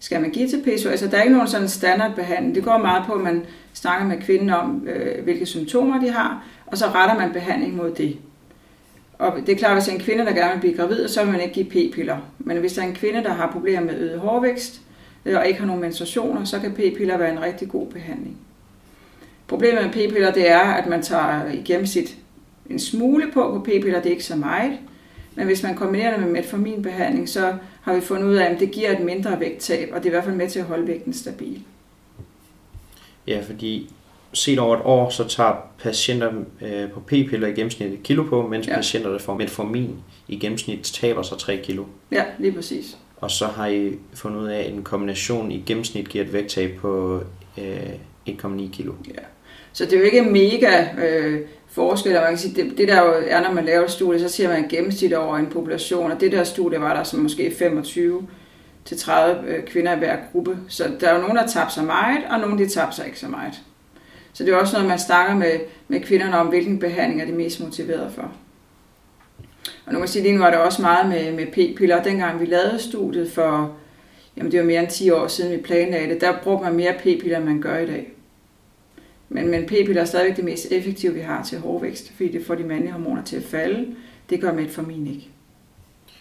skal 0.00 0.20
man 0.20 0.30
give 0.30 0.48
til 0.48 0.62
PCOS. 0.62 0.86
Altså 0.86 1.06
der 1.06 1.16
er 1.16 1.22
ikke 1.22 1.34
nogen 1.34 1.48
sådan 1.48 1.68
standardbehandling. 1.68 2.54
Det 2.54 2.64
går 2.64 2.78
meget 2.78 3.02
på, 3.06 3.12
at 3.12 3.20
man 3.20 3.44
snakker 3.72 4.06
med 4.06 4.18
kvinden 4.20 4.50
om, 4.50 4.88
øh, 4.88 5.24
hvilke 5.24 5.46
symptomer 5.46 6.00
de 6.00 6.10
har, 6.10 6.44
og 6.66 6.78
så 6.78 6.86
retter 6.86 7.18
man 7.18 7.32
behandling 7.32 7.76
mod 7.76 7.90
det. 7.90 8.16
Og 9.18 9.32
det 9.46 9.48
er 9.48 9.56
klart, 9.56 9.72
hvis 9.74 9.84
det 9.84 9.92
er 9.92 9.96
en 9.96 10.02
kvinde, 10.02 10.24
der 10.24 10.32
gerne 10.32 10.52
vil 10.52 10.60
blive 10.60 10.76
gravid, 10.76 11.08
så 11.08 11.22
vil 11.24 11.32
man 11.32 11.40
ikke 11.40 11.54
give 11.54 11.90
p-piller. 11.90 12.16
Men 12.38 12.56
hvis 12.56 12.72
der 12.72 12.82
er 12.82 12.86
en 12.86 12.94
kvinde, 12.94 13.22
der 13.22 13.32
har 13.32 13.50
problemer 13.52 13.80
med 13.80 13.98
øget 13.98 14.20
hårvækst, 14.20 14.80
øh, 15.24 15.36
og 15.38 15.46
ikke 15.46 15.60
har 15.60 15.66
nogen 15.66 15.82
menstruationer, 15.82 16.44
så 16.44 16.58
kan 16.60 16.72
p-piller 16.72 17.16
være 17.16 17.32
en 17.32 17.42
rigtig 17.42 17.68
god 17.68 17.86
behandling. 17.86 18.36
Problemet 19.46 19.82
med 19.84 19.92
p-piller, 19.92 20.32
det 20.32 20.50
er, 20.50 20.60
at 20.60 20.86
man 20.86 21.02
tager 21.02 21.50
i 21.52 21.62
gennemsnit 21.64 22.16
en 22.70 22.78
smule 22.78 23.30
på 23.32 23.52
på 23.54 23.60
p-piller, 23.64 24.00
det 24.00 24.06
er 24.06 24.10
ikke 24.10 24.24
så 24.24 24.36
meget. 24.36 24.72
Men 25.40 25.46
hvis 25.46 25.62
man 25.62 25.74
kombinerer 25.74 26.10
det 26.10 26.24
med 26.24 26.32
metforminbehandling, 26.32 27.28
så 27.28 27.54
har 27.82 27.94
vi 27.94 28.00
fundet 28.00 28.28
ud 28.28 28.34
af, 28.34 28.44
at 28.44 28.60
det 28.60 28.70
giver 28.70 28.90
et 28.90 29.00
mindre 29.00 29.40
vægttab, 29.40 29.88
og 29.92 29.98
det 29.98 30.04
er 30.04 30.10
i 30.10 30.10
hvert 30.10 30.24
fald 30.24 30.36
med 30.36 30.48
til 30.48 30.58
at 30.58 30.64
holde 30.64 30.86
vægten 30.86 31.12
stabil. 31.12 31.62
Ja, 33.26 33.40
fordi 33.46 33.90
set 34.32 34.58
over 34.58 34.76
et 34.76 34.82
år, 34.84 35.10
så 35.10 35.28
tager 35.28 35.52
patienter 35.82 36.32
øh, 36.62 36.90
på 36.90 37.00
p-piller 37.00 37.46
i 37.48 37.52
gennemsnit 37.52 37.92
et 37.92 38.02
kilo 38.02 38.22
på, 38.22 38.48
mens 38.48 38.66
ja. 38.66 38.74
patienter, 38.74 39.10
der 39.10 39.18
får 39.18 39.34
metformin, 39.34 39.96
i 40.28 40.38
gennemsnit 40.38 40.82
taber 40.82 41.22
sig 41.22 41.38
3 41.38 41.60
kilo. 41.64 41.84
Ja, 42.12 42.24
lige 42.38 42.52
præcis. 42.52 42.96
Og 43.16 43.30
så 43.30 43.46
har 43.46 43.66
I 43.66 43.92
fundet 44.14 44.40
ud 44.40 44.46
af, 44.46 44.60
at 44.60 44.72
en 44.72 44.82
kombination 44.82 45.52
i 45.52 45.62
gennemsnit 45.66 46.08
giver 46.08 46.24
et 46.24 46.32
vægttab 46.32 46.76
på 46.80 47.22
øh, 47.58 47.90
1,9 48.28 48.70
kilo. 48.72 48.92
Ja. 49.08 49.22
Så 49.72 49.84
det 49.84 49.92
er 49.92 49.98
jo 49.98 50.04
ikke 50.04 50.22
mega 50.22 50.86
øh, 51.06 51.40
forskel, 51.70 52.16
og 52.16 52.22
man 52.22 52.30
kan 52.30 52.38
sige, 52.38 52.62
det, 52.62 52.78
det 52.78 52.88
der 52.88 53.02
jo 53.02 53.14
er, 53.26 53.40
når 53.42 53.52
man 53.52 53.64
laver 53.64 53.84
et 53.84 53.90
studie, 53.90 54.20
så 54.20 54.28
ser 54.28 54.48
man 54.48 54.64
en 54.64 54.68
gennemsnit 54.68 55.12
over 55.12 55.36
en 55.36 55.46
population, 55.46 56.10
og 56.10 56.20
det 56.20 56.32
der 56.32 56.44
studie 56.44 56.80
var 56.80 56.96
der 56.96 57.02
som 57.02 57.20
måske 57.20 57.54
25 57.58 58.28
til 58.84 58.98
30 58.98 59.48
øh, 59.48 59.64
kvinder 59.64 59.96
i 59.96 59.98
hver 59.98 60.16
gruppe. 60.32 60.58
Så 60.68 60.90
der 61.00 61.08
er 61.08 61.14
jo 61.14 61.20
nogen, 61.20 61.36
der 61.36 61.46
tabte 61.46 61.74
sig 61.74 61.84
meget, 61.84 62.18
og 62.30 62.40
nogen, 62.40 62.58
der 62.58 62.68
tabte 62.68 62.96
sig 62.96 63.06
ikke 63.06 63.18
så 63.18 63.28
meget. 63.28 63.54
Så 64.32 64.44
det 64.44 64.52
er 64.52 64.56
også 64.56 64.72
noget, 64.72 64.88
man 64.88 64.98
snakker 64.98 65.34
med, 65.34 65.60
med 65.88 66.00
kvinderne 66.00 66.38
om, 66.38 66.46
hvilken 66.46 66.78
behandling 66.78 67.20
er 67.20 67.26
de 67.26 67.32
mest 67.32 67.60
motiveret 67.60 68.12
for. 68.12 68.32
Og 69.86 69.92
nu 69.92 69.92
kan 69.92 69.98
man 69.98 70.08
sige, 70.08 70.22
lige 70.22 70.34
nu 70.34 70.42
var 70.42 70.50
der 70.50 70.58
også 70.58 70.82
meget 70.82 71.08
med, 71.08 71.32
med 71.32 71.46
p-piller. 71.46 72.02
Dengang 72.02 72.40
vi 72.40 72.44
lavede 72.44 72.78
studiet 72.78 73.32
for, 73.32 73.76
jamen 74.36 74.52
det 74.52 74.60
var 74.60 74.66
mere 74.66 74.80
end 74.80 74.90
10 74.90 75.10
år 75.10 75.26
siden, 75.26 75.52
vi 75.52 75.62
planlagde 75.62 76.14
det, 76.14 76.20
der 76.20 76.32
brugte 76.42 76.64
man 76.64 76.74
mere 76.74 76.92
p-piller, 76.92 77.36
end 77.36 77.46
man 77.46 77.60
gør 77.60 77.78
i 77.78 77.86
dag. 77.86 78.12
Men, 79.32 79.48
men 79.48 79.66
p-piller 79.66 80.00
er 80.00 80.04
stadigvæk 80.04 80.36
det 80.36 80.44
mest 80.44 80.72
effektive, 80.72 81.14
vi 81.14 81.20
har 81.20 81.44
til 81.44 81.58
hårvækst, 81.58 82.12
fordi 82.16 82.32
det 82.32 82.46
får 82.46 82.54
de 82.54 82.64
mandlige 82.64 82.92
hormoner 82.92 83.24
til 83.24 83.36
at 83.36 83.42
falde. 83.42 83.94
Det 84.30 84.40
gør 84.40 84.52
metformin 84.52 85.06
ikke. 85.06 85.28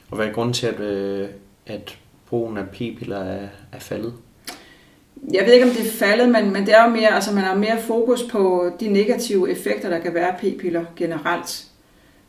Og 0.09 0.17
hvad 0.17 0.27
er 0.27 0.31
grunden 0.31 0.53
til, 0.53 0.67
at, 0.67 0.79
øh, 0.79 1.27
at 1.65 1.97
brugen 2.27 2.57
af 2.57 2.69
p-piller 2.69 3.17
er, 3.17 3.47
er 3.71 3.79
faldet? 3.79 4.13
Jeg 5.33 5.45
ved 5.45 5.53
ikke, 5.53 5.65
om 5.65 5.71
det 5.71 5.87
er 5.87 5.91
faldet, 5.91 6.29
men, 6.29 6.53
men 6.53 6.65
det 6.65 6.73
er 6.73 6.83
jo 6.83 6.89
mere, 6.89 7.15
altså 7.15 7.33
man 7.33 7.43
har 7.43 7.55
mere 7.55 7.77
fokus 7.81 8.23
på 8.23 8.71
de 8.79 8.87
negative 8.87 9.51
effekter, 9.51 9.89
der 9.89 9.99
kan 9.99 10.13
være 10.13 10.27
af 10.27 10.37
p-piller 10.37 10.85
generelt. 10.95 11.65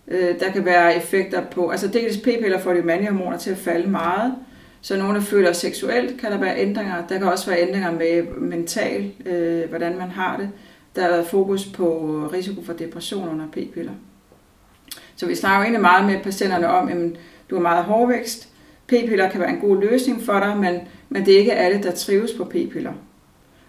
Øh, 0.08 0.40
der 0.40 0.52
kan 0.52 0.64
være 0.64 0.96
effekter 0.96 1.42
på, 1.46 1.68
altså 1.68 1.88
dels 1.88 2.16
p-piller 2.16 2.58
får 2.58 2.72
de 2.72 2.82
mandlige 2.82 3.10
hormoner 3.10 3.38
til 3.38 3.50
at 3.50 3.58
falde 3.58 3.90
meget, 3.90 4.34
så 4.80 4.96
nogle, 4.96 5.14
der 5.14 5.20
føler 5.20 5.52
seksuelt, 5.52 6.20
kan 6.20 6.32
der 6.32 6.38
være 6.38 6.58
ændringer. 6.58 7.06
Der 7.06 7.18
kan 7.18 7.26
også 7.26 7.50
være 7.50 7.62
ændringer 7.62 7.90
med 7.90 8.22
mental, 8.38 9.12
øh, 9.26 9.68
hvordan 9.68 9.98
man 9.98 10.10
har 10.10 10.36
det. 10.36 10.50
Der 10.96 11.02
er 11.02 11.24
fokus 11.24 11.66
på 11.66 12.28
risiko 12.32 12.62
for 12.62 12.72
depression 12.72 13.28
under 13.28 13.46
p-piller. 13.46 13.92
Så 15.16 15.26
vi 15.26 15.34
snakker 15.34 15.58
jo 15.58 15.62
egentlig 15.62 15.80
meget 15.80 16.06
med 16.06 16.22
patienterne 16.22 16.68
om, 16.68 16.88
at 16.88 16.96
du 17.50 17.54
har 17.54 17.62
meget 17.62 17.84
hårvækst. 17.84 18.48
P-piller 18.86 19.30
kan 19.30 19.40
være 19.40 19.50
en 19.50 19.60
god 19.60 19.80
løsning 19.80 20.22
for 20.22 20.40
dig, 20.40 20.56
men, 20.56 20.80
men 21.08 21.26
det 21.26 21.34
er 21.34 21.38
ikke 21.38 21.52
alle, 21.52 21.82
der 21.82 21.90
trives 21.90 22.32
på 22.32 22.44
p-piller. 22.44 22.92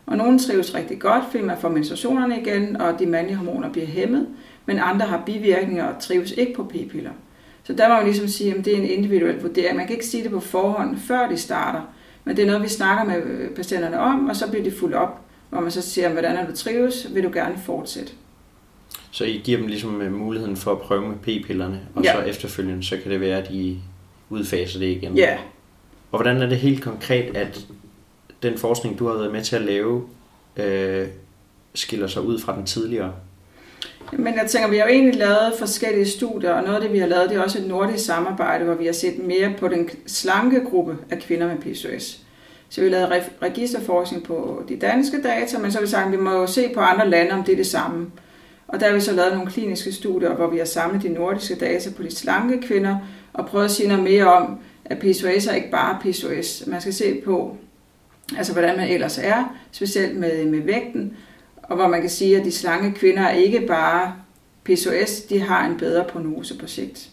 Og 0.05 0.17
nogle 0.17 0.39
trives 0.39 0.75
rigtig 0.75 0.99
godt, 0.99 1.23
fordi 1.31 1.43
man 1.43 1.57
får 1.57 1.69
menstruationerne 1.69 2.41
igen, 2.41 2.81
og 2.81 2.99
de 2.99 3.05
mandlige 3.05 3.37
hormoner 3.37 3.71
bliver 3.71 3.87
hæmmet, 3.87 4.27
men 4.65 4.79
andre 4.79 5.05
har 5.05 5.23
bivirkninger 5.25 5.85
og 5.85 6.01
trives 6.01 6.31
ikke 6.31 6.53
på 6.53 6.63
p-piller. 6.63 7.11
Så 7.63 7.73
der 7.73 7.87
må 7.87 7.95
man 7.95 8.03
ligesom 8.03 8.27
sige, 8.27 8.55
at 8.55 8.65
det 8.65 8.73
er 8.73 8.77
en 8.77 8.89
individuel 8.89 9.41
vurdering. 9.41 9.77
Man 9.77 9.87
kan 9.87 9.95
ikke 9.95 10.05
sige 10.05 10.23
det 10.23 10.31
på 10.31 10.39
forhånd, 10.39 10.97
før 10.97 11.27
de 11.27 11.37
starter. 11.37 11.81
Men 12.23 12.35
det 12.35 12.43
er 12.43 12.47
noget, 12.47 12.63
vi 12.63 12.69
snakker 12.69 13.03
med 13.03 13.49
patienterne 13.55 13.99
om, 13.99 14.29
og 14.29 14.35
så 14.35 14.49
bliver 14.49 14.63
det 14.63 14.73
fuldt 14.73 14.95
op, 14.95 15.21
hvor 15.51 15.61
man 15.61 15.71
så 15.71 15.81
siger, 15.81 16.09
hvordan 16.09 16.35
er 16.35 16.45
du 16.47 16.55
trives, 16.55 17.07
vil 17.13 17.23
du 17.23 17.29
gerne 17.33 17.57
fortsætte. 17.65 18.11
Så 19.11 19.23
I 19.23 19.41
giver 19.43 19.57
dem 19.57 19.67
ligesom 19.67 20.01
øh, 20.01 20.13
muligheden 20.13 20.55
for 20.55 20.71
at 20.71 20.79
prøve 20.79 21.07
med 21.07 21.15
p-pillerne, 21.15 21.79
og 21.95 22.03
ja. 22.03 22.13
så 22.13 22.21
efterfølgende, 22.21 22.83
så 22.83 22.97
kan 23.03 23.11
det 23.11 23.21
være, 23.21 23.37
at 23.37 23.49
de 23.49 23.77
udfaser 24.29 24.79
det 24.79 24.85
igen? 24.85 25.17
Ja. 25.17 25.37
Og 26.11 26.21
hvordan 26.21 26.41
er 26.41 26.49
det 26.49 26.57
helt 26.57 26.83
konkret, 26.83 27.37
at 27.37 27.65
den 28.43 28.57
forskning, 28.57 28.99
du 28.99 29.07
har 29.07 29.13
været 29.13 29.31
med 29.31 29.43
til 29.43 29.55
at 29.55 29.61
lave, 29.61 30.03
øh, 30.57 31.07
skiller 31.73 32.07
sig 32.07 32.21
ud 32.21 32.39
fra 32.39 32.55
den 32.55 32.65
tidligere? 32.65 33.13
Men 34.11 34.35
jeg 34.35 34.45
tænker, 34.49 34.69
vi 34.69 34.77
har 34.77 34.85
jo 34.85 34.91
egentlig 34.91 35.15
lavet 35.15 35.53
forskellige 35.59 36.07
studier, 36.07 36.51
og 36.51 36.63
noget 36.63 36.75
af 36.75 36.81
det, 36.81 36.93
vi 36.93 36.99
har 36.99 37.07
lavet, 37.07 37.29
det 37.29 37.37
er 37.37 37.41
også 37.41 37.59
et 37.59 37.67
nordisk 37.67 38.05
samarbejde, 38.05 38.65
hvor 38.65 38.73
vi 38.73 38.85
har 38.85 38.93
set 38.93 39.19
mere 39.23 39.53
på 39.59 39.67
den 39.67 39.89
slanke 40.07 40.61
gruppe 40.69 40.97
af 41.09 41.19
kvinder 41.19 41.47
med 41.47 41.57
PCOS. 41.57 42.19
Så 42.71 42.81
vi 42.81 42.89
lavede 42.89 43.23
registerforskning 43.41 44.23
på 44.23 44.63
de 44.69 44.75
danske 44.75 45.21
data, 45.21 45.57
men 45.57 45.71
så 45.71 45.77
har 45.77 45.85
vi 45.85 45.91
sagt, 45.91 46.05
at 46.05 46.11
vi 46.11 46.17
må 46.17 46.31
jo 46.31 46.47
se 46.47 46.69
på 46.73 46.79
andre 46.79 47.09
lande, 47.09 47.31
om 47.31 47.43
det 47.43 47.51
er 47.51 47.55
det 47.55 47.67
samme. 47.67 48.11
Og 48.67 48.79
der 48.79 48.87
har 48.87 48.93
vi 48.93 49.01
så 49.01 49.13
lavet 49.13 49.33
nogle 49.33 49.51
kliniske 49.51 49.91
studier, 49.91 50.33
hvor 50.33 50.47
vi 50.47 50.57
har 50.57 50.65
samlet 50.65 51.03
de 51.03 51.09
nordiske 51.09 51.55
data 51.55 51.89
på 51.97 52.03
de 52.03 52.15
slanke 52.15 52.67
kvinder, 52.67 52.97
og 53.33 53.45
prøvet 53.45 53.65
at 53.65 53.71
sige 53.71 53.87
noget 53.87 54.03
mere 54.03 54.33
om, 54.33 54.59
at 54.85 54.99
PCOS 54.99 55.47
er 55.47 55.53
ikke 55.53 55.71
bare 55.71 55.99
PCOS. 56.01 56.63
Man 56.67 56.81
skal 56.81 56.93
se 56.93 57.21
på, 57.25 57.57
altså 58.37 58.53
hvordan 58.53 58.77
man 58.77 58.89
ellers 58.89 59.17
er, 59.17 59.55
specielt 59.71 60.17
med, 60.17 60.45
med 60.45 60.59
vægten, 60.59 61.17
og 61.63 61.75
hvor 61.75 61.87
man 61.87 62.01
kan 62.01 62.09
sige, 62.09 62.39
at 62.39 62.45
de 62.45 62.51
slanke 62.51 62.99
kvinder 62.99 63.23
er 63.23 63.33
ikke 63.33 63.67
bare 63.67 64.13
PCOS, 64.63 65.21
de 65.21 65.39
har 65.39 65.65
en 65.67 65.77
bedre 65.77 66.05
prognose 66.09 66.57
på 66.57 66.67
sigt. 66.67 67.09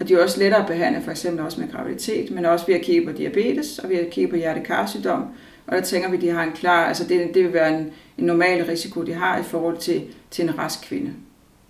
Og 0.00 0.08
de 0.08 0.14
er 0.14 0.22
også 0.22 0.40
lettere 0.40 0.60
at 0.60 0.66
behandle, 0.66 1.02
for 1.02 1.10
eksempel 1.10 1.44
også 1.44 1.60
med 1.60 1.72
graviditet, 1.72 2.30
men 2.30 2.44
også 2.44 2.66
ved 2.66 2.74
at 2.74 2.80
kigge 2.80 3.06
på 3.06 3.12
diabetes, 3.12 3.78
og 3.78 3.88
ved 3.88 3.96
at 3.96 4.10
kigge 4.10 4.30
på 4.30 4.36
hjertekarsygdom. 4.36 5.24
Og 5.66 5.76
der 5.76 5.82
tænker 5.82 6.10
vi, 6.10 6.16
at 6.16 6.22
de 6.22 6.30
har 6.30 6.42
en 6.42 6.52
klar, 6.52 6.86
altså 6.86 7.04
det, 7.04 7.34
det 7.34 7.44
vil 7.44 7.52
være 7.52 7.78
en, 7.78 7.90
en 8.18 8.24
normal 8.24 8.64
risiko, 8.64 9.02
de 9.02 9.12
har 9.12 9.38
i 9.38 9.42
forhold 9.42 9.78
til, 9.78 10.02
til 10.30 10.44
en 10.44 10.58
rask 10.58 10.80
kvinde, 10.82 11.12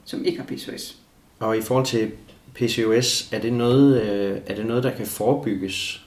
som 0.04 0.24
ikke 0.24 0.38
har 0.38 0.46
PCOS. 0.46 0.96
Og 1.38 1.58
i 1.58 1.60
forhold 1.60 1.86
til 1.86 2.10
PCOS, 2.54 3.32
er 3.32 3.38
det 3.38 3.52
noget, 3.52 4.02
øh, 4.02 4.38
er 4.46 4.54
det 4.54 4.66
noget 4.66 4.82
der 4.82 4.90
kan 4.90 5.06
forebygges? 5.06 6.04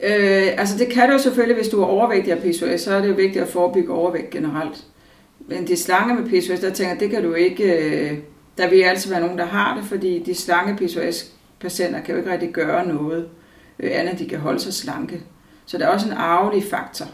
Øh, 0.00 0.48
altså 0.58 0.78
det 0.78 0.88
kan 0.88 1.10
du 1.10 1.18
selvfølgelig, 1.18 1.56
hvis 1.56 1.68
du 1.68 1.82
er 1.82 1.86
overvægtig 1.86 2.32
af 2.32 2.38
PCOS, 2.38 2.80
så 2.80 2.94
er 2.94 3.00
det 3.00 3.08
jo 3.08 3.14
vigtigt 3.14 3.44
at 3.44 3.48
forebygge 3.48 3.92
overvægt 3.92 4.30
generelt. 4.30 4.84
Men 5.38 5.66
de 5.66 5.76
slange 5.76 6.14
med 6.14 6.30
PCOS, 6.30 6.60
der 6.60 6.70
tænker 6.70 6.98
det 6.98 7.10
kan 7.10 7.22
du 7.22 7.34
ikke... 7.34 7.64
Øh, 7.64 8.18
der 8.58 8.70
vil 8.70 8.82
altid 8.82 9.10
være 9.10 9.20
nogen, 9.20 9.38
der 9.38 9.44
har 9.44 9.76
det, 9.76 9.84
fordi 9.84 10.18
de 10.18 10.34
slange 10.34 10.76
patienter 11.62 12.00
kan 12.00 12.14
jo 12.14 12.18
ikke 12.18 12.32
rigtig 12.32 12.52
gøre 12.52 12.86
noget 12.86 13.28
øh, 13.78 13.90
andet, 13.94 14.18
de 14.18 14.28
kan 14.28 14.38
holde 14.38 14.60
sig 14.60 14.74
slanke. 14.74 15.20
Så 15.66 15.78
der 15.78 15.86
er 15.86 15.88
også 15.88 16.06
en 16.06 16.12
arvelig 16.12 16.64
faktor. 16.64 17.06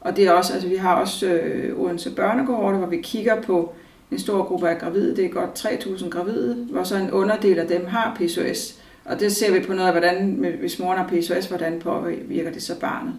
Og 0.00 0.16
det 0.16 0.26
er 0.26 0.32
også, 0.32 0.52
altså 0.52 0.68
vi 0.68 0.76
har 0.76 0.94
også 0.94 1.26
øh, 1.26 1.80
Odense 1.80 2.14
Børnegård, 2.14 2.74
hvor 2.74 2.86
vi 2.86 3.00
kigger 3.02 3.42
på 3.42 3.74
en 4.10 4.18
stor 4.18 4.42
gruppe 4.42 4.68
af 4.68 4.78
gravide. 4.78 5.16
Det 5.16 5.24
er 5.24 5.28
godt 5.28 5.66
3.000 5.66 6.08
gravide, 6.08 6.66
hvor 6.70 6.82
så 6.82 6.96
en 6.96 7.10
underdel 7.10 7.58
af 7.58 7.68
dem 7.68 7.86
har 7.86 8.16
PCOS. 8.20 8.78
Og 9.04 9.20
det 9.20 9.32
ser 9.32 9.52
vi 9.52 9.60
på 9.60 9.72
noget 9.72 9.88
af, 9.88 9.94
hvordan, 9.94 10.30
hvis 10.60 10.78
moren 10.78 10.98
har 10.98 11.08
PCOS, 11.08 11.46
hvordan 11.46 11.80
påvirker 11.80 12.52
det 12.52 12.62
så 12.62 12.80
barnet. 12.80 13.14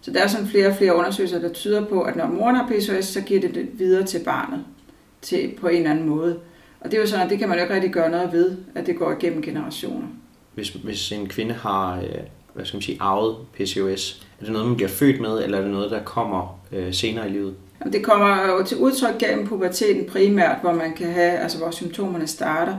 Så 0.00 0.10
der 0.10 0.22
er 0.22 0.26
sådan 0.26 0.46
flere 0.46 0.66
og 0.66 0.74
flere 0.74 0.96
undersøgelser, 0.96 1.38
der 1.38 1.48
tyder 1.48 1.84
på, 1.84 2.02
at 2.02 2.16
når 2.16 2.26
moren 2.26 2.56
har 2.56 2.66
PCOS, 2.66 3.04
så 3.04 3.20
giver 3.20 3.40
det 3.40 3.54
det 3.54 3.68
videre 3.78 4.06
til 4.06 4.24
barnet 4.24 4.64
til, 5.22 5.54
på 5.60 5.68
en 5.68 5.76
eller 5.76 5.90
anden 5.90 6.08
måde. 6.08 6.40
Og 6.84 6.90
det 6.90 6.96
er 6.96 7.00
jo 7.00 7.06
sådan, 7.06 7.24
at 7.24 7.30
det 7.30 7.38
kan 7.38 7.48
man 7.48 7.58
jo 7.58 7.62
ikke 7.62 7.74
rigtig 7.74 7.92
gøre 7.92 8.10
noget 8.10 8.32
ved, 8.32 8.56
at 8.74 8.86
det 8.86 8.98
går 8.98 9.12
igennem 9.12 9.42
generationer. 9.42 10.06
Hvis, 10.54 10.68
hvis 10.68 11.12
en 11.12 11.28
kvinde 11.28 11.54
har 11.54 11.96
øh, 11.96 12.20
hvad 12.54 12.64
skal 12.64 12.76
man 12.76 12.82
sige, 12.82 12.98
arvet 13.00 13.36
PCOS, 13.54 14.26
er 14.40 14.44
det 14.44 14.52
noget, 14.52 14.66
man 14.66 14.76
bliver 14.76 14.88
født 14.88 15.20
med, 15.20 15.44
eller 15.44 15.58
er 15.58 15.62
det 15.62 15.70
noget, 15.70 15.90
der 15.90 16.02
kommer 16.02 16.60
øh, 16.72 16.94
senere 16.94 17.28
i 17.28 17.32
livet? 17.32 17.54
Jamen, 17.80 17.92
det 17.92 18.04
kommer 18.04 18.46
jo 18.46 18.64
til 18.64 18.76
udtryk 18.76 19.18
gennem 19.18 19.46
puberteten 19.46 20.06
primært, 20.06 20.56
hvor 20.62 20.72
man 20.72 20.92
kan 20.92 21.12
have, 21.12 21.38
altså 21.38 21.58
hvor 21.58 21.70
symptomerne 21.70 22.26
starter. 22.26 22.76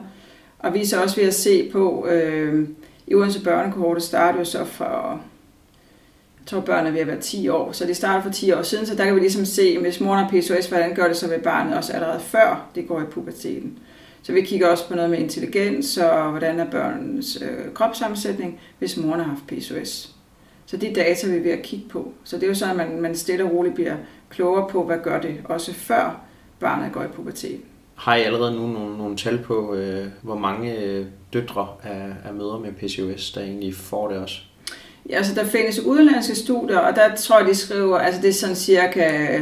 Og 0.59 0.73
vi 0.73 0.81
er 0.81 0.85
så 0.85 1.01
også 1.01 1.15
ved 1.15 1.23
at 1.23 1.33
se 1.33 1.69
på, 1.71 2.07
øh, 2.07 2.67
i 3.07 3.15
Odense 3.15 3.43
Børnekohorte 3.43 4.01
starter 4.01 4.39
jo 4.39 4.45
så 4.45 4.65
fra 4.65 5.19
jeg 6.39 6.49
tror, 6.49 6.59
børn 6.59 6.87
er 6.87 6.91
ved 6.91 6.99
at 6.99 7.07
være 7.07 7.21
10 7.21 7.49
år, 7.49 7.71
så 7.71 7.85
det 7.85 7.95
starter 7.95 8.23
for 8.23 8.29
10 8.29 8.51
år 8.51 8.61
siden, 8.61 8.85
så 8.85 8.95
der 8.95 9.05
kan 9.05 9.15
vi 9.15 9.19
ligesom 9.19 9.45
se, 9.45 9.79
hvis 9.79 9.99
moren 9.99 10.23
har 10.23 10.29
PCOS, 10.29 10.65
hvordan 10.65 10.95
gør 10.95 11.07
det 11.07 11.17
så 11.17 11.27
ved 11.27 11.39
barnet 11.39 11.77
også 11.77 11.93
allerede 11.93 12.19
før 12.19 12.69
det 12.75 12.87
går 12.87 13.01
i 13.01 13.05
puberteten. 13.05 13.79
Så 14.25 14.31
vi 14.31 14.41
kigger 14.41 14.67
også 14.67 14.87
på 14.87 14.95
noget 14.95 15.09
med 15.09 15.19
intelligens 15.19 15.97
og 15.97 16.29
hvordan 16.29 16.59
er 16.59 16.71
børnens 16.71 17.41
øh, 17.41 17.73
kropssammensætning, 17.73 18.59
hvis 18.79 18.97
moren 18.97 19.19
har 19.19 19.27
haft 19.27 19.47
PCOS. 19.47 20.15
Så 20.65 20.77
de 20.77 20.93
data 20.95 21.27
vi 21.27 21.37
er 21.37 21.41
ved 21.43 21.51
at 21.51 21.61
kigge 21.61 21.85
på. 21.89 22.13
Så 22.23 22.35
det 22.35 22.43
er 22.43 22.47
jo 22.47 22.53
sådan, 22.53 22.79
at 22.79 22.89
man, 22.89 23.01
man 23.01 23.15
stille 23.15 23.43
og 23.43 23.51
roligt 23.51 23.75
bliver 23.75 23.95
klogere 24.29 24.69
på, 24.69 24.83
hvad 24.83 24.97
gør 25.03 25.21
det 25.21 25.37
også 25.43 25.73
før 25.73 26.21
barnet 26.59 26.91
går 26.93 27.03
i 27.03 27.07
puberteten. 27.07 27.61
Har 27.95 28.15
I 28.15 28.23
allerede 28.23 28.55
nu 28.55 28.67
nogle, 28.67 28.97
nogle 28.97 29.17
tal 29.17 29.37
på, 29.37 29.75
øh, 29.75 30.05
hvor 30.21 30.37
mange 30.37 30.79
øh, 30.79 31.05
døtre 31.33 31.67
af, 31.83 32.13
af 32.25 32.33
mødre 32.33 32.59
med 32.59 32.71
PCOS, 32.71 33.31
der 33.31 33.41
egentlig 33.41 33.75
får 33.75 34.07
det 34.07 34.17
også? 34.17 34.41
Ja, 35.09 35.15
altså 35.15 35.35
der 35.35 35.45
findes 35.45 35.79
udenlandske 35.79 36.35
studier, 36.35 36.77
og 36.77 36.95
der 36.95 37.15
tror 37.15 37.39
jeg, 37.39 37.47
de 37.47 37.55
skriver, 37.55 37.97
altså 37.97 38.21
det 38.21 38.29
er 38.29 38.33
sådan 38.33 38.55
cirka 38.55 39.39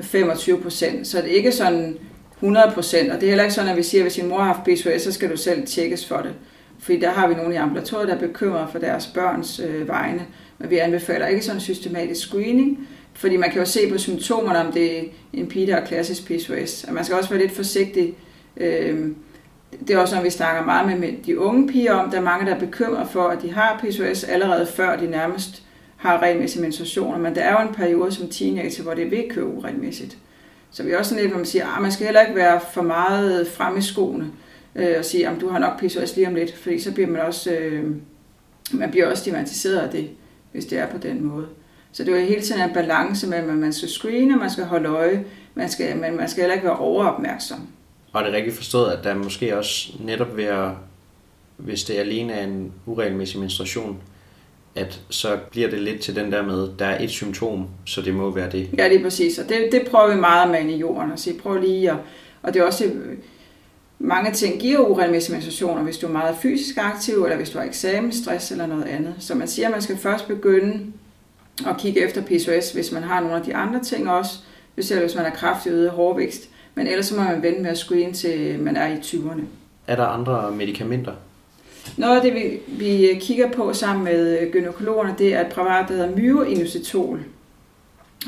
25 0.00 0.60
procent, 0.60 1.06
så 1.06 1.18
det 1.18 1.30
er 1.30 1.36
ikke 1.36 1.52
sådan 1.52 1.98
100 2.42 2.70
procent, 2.74 3.10
og 3.10 3.20
det 3.20 3.26
er 3.26 3.30
heller 3.30 3.44
ikke 3.44 3.54
sådan, 3.54 3.70
at 3.70 3.76
vi 3.76 3.82
siger, 3.82 4.00
at 4.00 4.04
hvis 4.04 4.14
din 4.14 4.28
mor 4.28 4.38
har 4.38 4.52
haft 4.52 4.64
PCOS, 4.64 5.02
så 5.02 5.12
skal 5.12 5.30
du 5.30 5.36
selv 5.36 5.66
tjekkes 5.66 6.06
for 6.06 6.16
det. 6.16 6.34
Fordi 6.78 7.00
der 7.00 7.10
har 7.10 7.28
vi 7.28 7.34
nogle 7.34 7.54
i 7.54 7.56
ambulatoriet, 7.56 8.08
der 8.08 8.14
er 8.14 8.18
bekymrede 8.18 8.66
for 8.72 8.78
deres 8.78 9.06
børns 9.06 9.60
øh, 9.60 9.88
vegne, 9.88 10.26
men 10.58 10.70
vi 10.70 10.78
anbefaler 10.78 11.26
ikke 11.26 11.44
sådan 11.44 11.56
en 11.56 11.60
systematisk 11.60 12.28
screening, 12.28 12.88
fordi 13.14 13.36
man 13.36 13.50
kan 13.50 13.58
jo 13.58 13.66
se 13.66 13.90
på 13.90 13.98
symptomerne, 13.98 14.58
om 14.58 14.72
det 14.72 14.98
er 14.98 15.02
en 15.32 15.46
pige, 15.46 15.66
der 15.66 15.74
har 15.74 15.86
klassisk 15.86 16.26
PCOS. 16.26 16.84
Og 16.84 16.94
man 16.94 17.04
skal 17.04 17.16
også 17.16 17.30
være 17.30 17.40
lidt 17.40 17.52
forsigtig. 17.52 18.14
Øh, 18.56 19.08
det 19.88 19.90
er 19.90 19.98
også 19.98 20.14
noget, 20.14 20.24
vi 20.24 20.30
snakker 20.30 20.64
meget 20.64 21.00
med 21.00 21.12
de 21.26 21.38
unge 21.38 21.68
piger 21.68 21.92
om. 21.92 22.10
Der 22.10 22.18
er 22.18 22.22
mange, 22.22 22.46
der 22.46 22.54
er 22.54 22.58
bekymret 22.58 23.08
for, 23.08 23.22
at 23.22 23.42
de 23.42 23.52
har 23.52 23.80
PCOS 23.84 24.24
allerede 24.24 24.66
før 24.66 24.96
de 24.96 25.06
nærmest 25.06 25.62
har 25.96 26.22
regelmæssige 26.22 26.62
menstruationer. 26.62 27.18
Men 27.18 27.34
der 27.34 27.40
er 27.40 27.62
jo 27.62 27.68
en 27.68 27.74
periode 27.74 28.12
som 28.12 28.28
teenager, 28.28 28.82
hvor 28.82 28.94
det 28.94 29.10
vil 29.10 29.24
køre 29.30 29.46
uregelmæssigt. 29.46 30.18
Så 30.72 30.82
vi 30.82 30.94
også 30.94 31.08
sådan 31.08 31.22
lidt, 31.22 31.32
hvor 31.32 31.38
man 31.38 31.46
siger, 31.46 31.66
at 31.66 31.76
ah, 31.76 31.82
man 31.82 31.92
skal 31.92 32.06
heller 32.06 32.20
ikke 32.20 32.36
være 32.36 32.60
for 32.72 32.82
meget 32.82 33.48
frem 33.48 33.76
i 33.76 33.82
skoene 33.82 34.30
øh, 34.76 34.94
og 34.98 35.04
sige, 35.04 35.28
at 35.28 35.40
du 35.40 35.48
har 35.48 35.58
nok 35.58 35.80
PCOS 35.80 36.16
lige 36.16 36.28
om 36.28 36.34
lidt, 36.34 36.56
fordi 36.56 36.80
så 36.80 36.92
bliver 36.92 37.08
man 37.08 37.20
også, 37.20 37.52
øh, 37.52 37.90
man 38.72 38.90
bliver 38.90 39.10
også 39.10 39.20
stigmatiseret 39.20 39.78
af 39.78 39.90
det, 39.90 40.10
hvis 40.52 40.64
det 40.64 40.78
er 40.78 40.86
på 40.86 40.98
den 40.98 41.24
måde. 41.24 41.46
Så 41.92 42.04
det 42.04 42.14
er 42.14 42.20
jo 42.20 42.26
hele 42.26 42.42
tiden 42.42 42.62
en 42.62 42.74
balance 42.74 43.26
mellem, 43.26 43.50
at 43.50 43.56
man 43.56 43.72
skal 43.72 43.88
screene, 43.88 44.36
man 44.36 44.50
skal 44.50 44.64
holde 44.64 44.88
øje, 44.88 45.24
man 45.54 45.68
skal, 45.68 45.96
men 45.96 46.16
man 46.16 46.28
skal 46.28 46.40
heller 46.40 46.54
ikke 46.54 46.66
være 46.66 46.78
overopmærksom. 46.78 47.68
Og 48.12 48.20
er 48.20 48.24
det 48.24 48.34
rigtigt 48.34 48.56
forstået, 48.56 48.92
at 48.92 49.04
der 49.04 49.14
måske 49.14 49.58
også 49.58 49.92
netop 50.00 50.36
ved 50.36 50.44
at, 50.44 50.70
hvis 51.56 51.84
det 51.84 51.94
alene 51.94 52.32
er 52.32 52.44
en 52.44 52.72
uregelmæssig 52.86 53.40
menstruation, 53.40 54.00
at 54.74 55.00
så 55.10 55.38
bliver 55.50 55.70
det 55.70 55.78
lidt 55.78 56.00
til 56.00 56.16
den 56.16 56.32
der 56.32 56.42
med, 56.42 56.68
der 56.78 56.86
er 56.86 57.04
et 57.04 57.10
symptom, 57.10 57.66
så 57.84 58.02
det 58.02 58.14
må 58.14 58.30
være 58.30 58.50
det. 58.50 58.68
Ja, 58.78 58.88
lige 58.88 59.02
præcis. 59.02 59.38
Og 59.38 59.48
det, 59.48 59.68
det 59.72 59.82
prøver 59.90 60.14
vi 60.14 60.20
meget 60.20 60.50
med 60.50 60.74
i 60.74 60.76
jorden. 60.76 61.12
at 61.12 61.20
sige, 61.20 61.38
prøv 61.38 61.60
lige 61.60 61.90
at, 61.90 61.96
og 62.42 62.54
det 62.54 62.60
er 62.62 62.66
også, 62.66 62.90
mange 63.98 64.32
ting 64.32 64.60
giver 64.60 64.78
uregelmæssige 64.78 65.32
menstruationer, 65.32 65.82
hvis 65.82 65.98
du 65.98 66.06
er 66.06 66.10
meget 66.10 66.36
fysisk 66.42 66.76
aktiv, 66.78 67.24
eller 67.24 67.36
hvis 67.36 67.50
du 67.50 67.58
har 67.58 67.64
eksamensstress 67.64 68.50
eller 68.50 68.66
noget 68.66 68.84
andet. 68.84 69.14
Så 69.18 69.34
man 69.34 69.48
siger, 69.48 69.68
at 69.68 69.72
man 69.72 69.82
skal 69.82 69.96
først 69.96 70.28
begynde 70.28 70.86
at 71.66 71.76
kigge 71.78 72.04
efter 72.04 72.22
PCOS, 72.22 72.72
hvis 72.72 72.92
man 72.92 73.02
har 73.02 73.20
nogle 73.20 73.36
af 73.36 73.42
de 73.42 73.54
andre 73.54 73.80
ting 73.82 74.10
også, 74.10 74.38
specielt 74.72 75.02
hvis 75.02 75.14
man 75.14 75.24
er 75.24 75.30
kraftig 75.30 75.72
øget 75.72 75.90
hårvækst. 75.90 76.48
Men 76.74 76.86
ellers 76.86 77.06
så 77.06 77.16
må 77.16 77.22
man 77.22 77.42
vente 77.42 77.60
med 77.62 77.70
at 77.70 77.78
screene 77.78 78.12
til 78.12 78.60
man 78.60 78.76
er 78.76 78.86
i 78.86 78.96
20'erne. 78.96 79.42
Er 79.86 79.96
der 79.96 80.06
andre 80.06 80.50
medicamenter? 80.50 81.12
Noget 81.96 82.16
af 82.16 82.22
det, 82.22 82.34
vi, 82.34 82.60
vi 82.66 83.10
øh, 83.10 83.20
kigger 83.20 83.50
på 83.50 83.72
sammen 83.72 84.04
med 84.04 84.40
øh, 84.40 84.52
gynekologerne, 84.52 85.14
det 85.18 85.34
er 85.34 85.40
et 85.40 85.52
præparat, 85.52 85.88
der 85.88 85.94
hedder 85.94 86.16
myoinositol, 86.16 87.20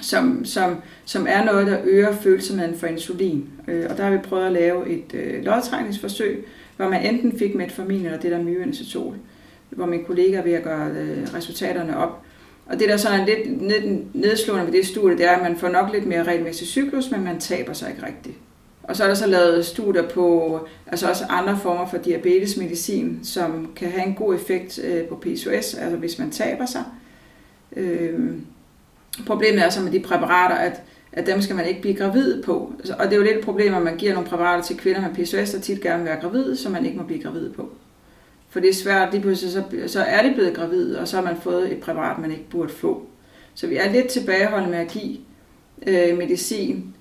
som, 0.02 0.44
som, 0.44 0.76
som 1.04 1.26
er 1.28 1.44
noget, 1.44 1.66
der 1.66 1.78
øger 1.84 2.12
følsomheden 2.12 2.78
for 2.78 2.86
insulin. 2.86 3.48
Øh, 3.68 3.86
og 3.90 3.96
der 3.96 4.04
har 4.04 4.10
vi 4.10 4.18
prøvet 4.18 4.46
at 4.46 4.52
lave 4.52 4.88
et 4.88 5.14
øh, 5.14 5.44
lodtrækningsforsøg, 5.44 6.46
hvor 6.76 6.88
man 6.88 7.06
enten 7.06 7.38
fik 7.38 7.54
metformin 7.54 8.04
eller 8.04 8.18
det 8.18 8.30
der 8.30 8.42
myoinositol, 8.42 9.16
hvor 9.70 9.86
min 9.86 10.04
kollega 10.04 10.36
er 10.36 10.42
ved 10.42 10.52
at 10.52 10.62
gøre 10.62 10.90
øh, 10.90 11.34
resultaterne 11.34 11.98
op. 11.98 12.22
Og 12.66 12.78
det, 12.78 12.88
der 12.88 12.96
så 12.96 13.08
er 13.08 13.26
lidt 13.26 14.14
nedslående 14.14 14.66
ved 14.66 14.72
det 14.72 14.86
studie, 14.86 15.18
det 15.18 15.26
er, 15.26 15.30
at 15.30 15.42
man 15.42 15.56
får 15.56 15.68
nok 15.68 15.92
lidt 15.92 16.06
mere 16.06 16.22
regelmæssig 16.22 16.66
cyklus, 16.66 17.10
men 17.10 17.24
man 17.24 17.40
taber 17.40 17.72
sig 17.72 17.90
ikke 17.90 18.06
rigtigt. 18.06 18.36
Og 18.88 18.96
så 18.96 19.04
er 19.04 19.08
der 19.08 19.14
så 19.14 19.26
lavet 19.26 19.66
studier 19.66 20.08
på 20.08 20.60
altså 20.86 21.08
også 21.08 21.24
andre 21.28 21.58
former 21.58 21.86
for 21.86 21.96
diabetesmedicin, 21.96 23.20
som 23.22 23.72
kan 23.76 23.90
have 23.90 24.06
en 24.06 24.14
god 24.14 24.34
effekt 24.34 24.78
øh, 24.78 25.04
på 25.04 25.16
PCOS, 25.16 25.74
altså 25.74 25.96
hvis 25.96 26.18
man 26.18 26.30
taber 26.30 26.66
sig. 26.66 26.84
Øhm, 27.76 28.46
problemet 29.26 29.64
er 29.64 29.70
så 29.70 29.82
med 29.82 29.92
de 29.92 30.00
præparater, 30.00 30.54
at, 30.54 30.82
at 31.12 31.26
dem 31.26 31.42
skal 31.42 31.56
man 31.56 31.66
ikke 31.66 31.80
blive 31.80 31.94
gravid 31.94 32.42
på. 32.42 32.72
Altså, 32.78 32.94
og 32.98 33.04
det 33.04 33.12
er 33.12 33.16
jo 33.16 33.22
lidt 33.22 33.36
et 33.36 33.44
problem, 33.44 33.74
at 33.74 33.82
man 33.82 33.96
giver 33.96 34.12
nogle 34.12 34.28
præparater 34.28 34.62
til 34.62 34.76
kvinder 34.76 35.00
med 35.00 35.14
PCOS, 35.14 35.50
der 35.50 35.60
tit 35.60 35.80
gerne 35.80 36.02
vil 36.02 36.10
være 36.10 36.20
gravid, 36.20 36.56
som 36.56 36.72
man 36.72 36.86
ikke 36.86 36.98
må 36.98 37.04
blive 37.04 37.22
gravid 37.22 37.52
på. 37.52 37.72
For 38.50 38.60
det 38.60 38.68
er 38.68 38.74
svært, 38.74 39.12
lige 39.12 39.22
pludselig 39.22 39.52
så, 39.52 39.62
så 39.86 40.02
er 40.02 40.22
det 40.22 40.34
blevet 40.34 40.54
gravid, 40.54 40.96
og 40.96 41.08
så 41.08 41.16
har 41.16 41.24
man 41.24 41.36
fået 41.36 41.72
et 41.72 41.80
præparat, 41.80 42.18
man 42.18 42.30
ikke 42.30 42.50
burde 42.50 42.72
få. 42.72 43.06
Så 43.54 43.66
vi 43.66 43.76
er 43.76 43.92
lidt 43.92 44.08
tilbageholdende 44.08 44.70
med 44.70 44.78
at 44.78 44.88
give 44.88 45.18
øh, 45.86 46.18
medicin 46.18 46.93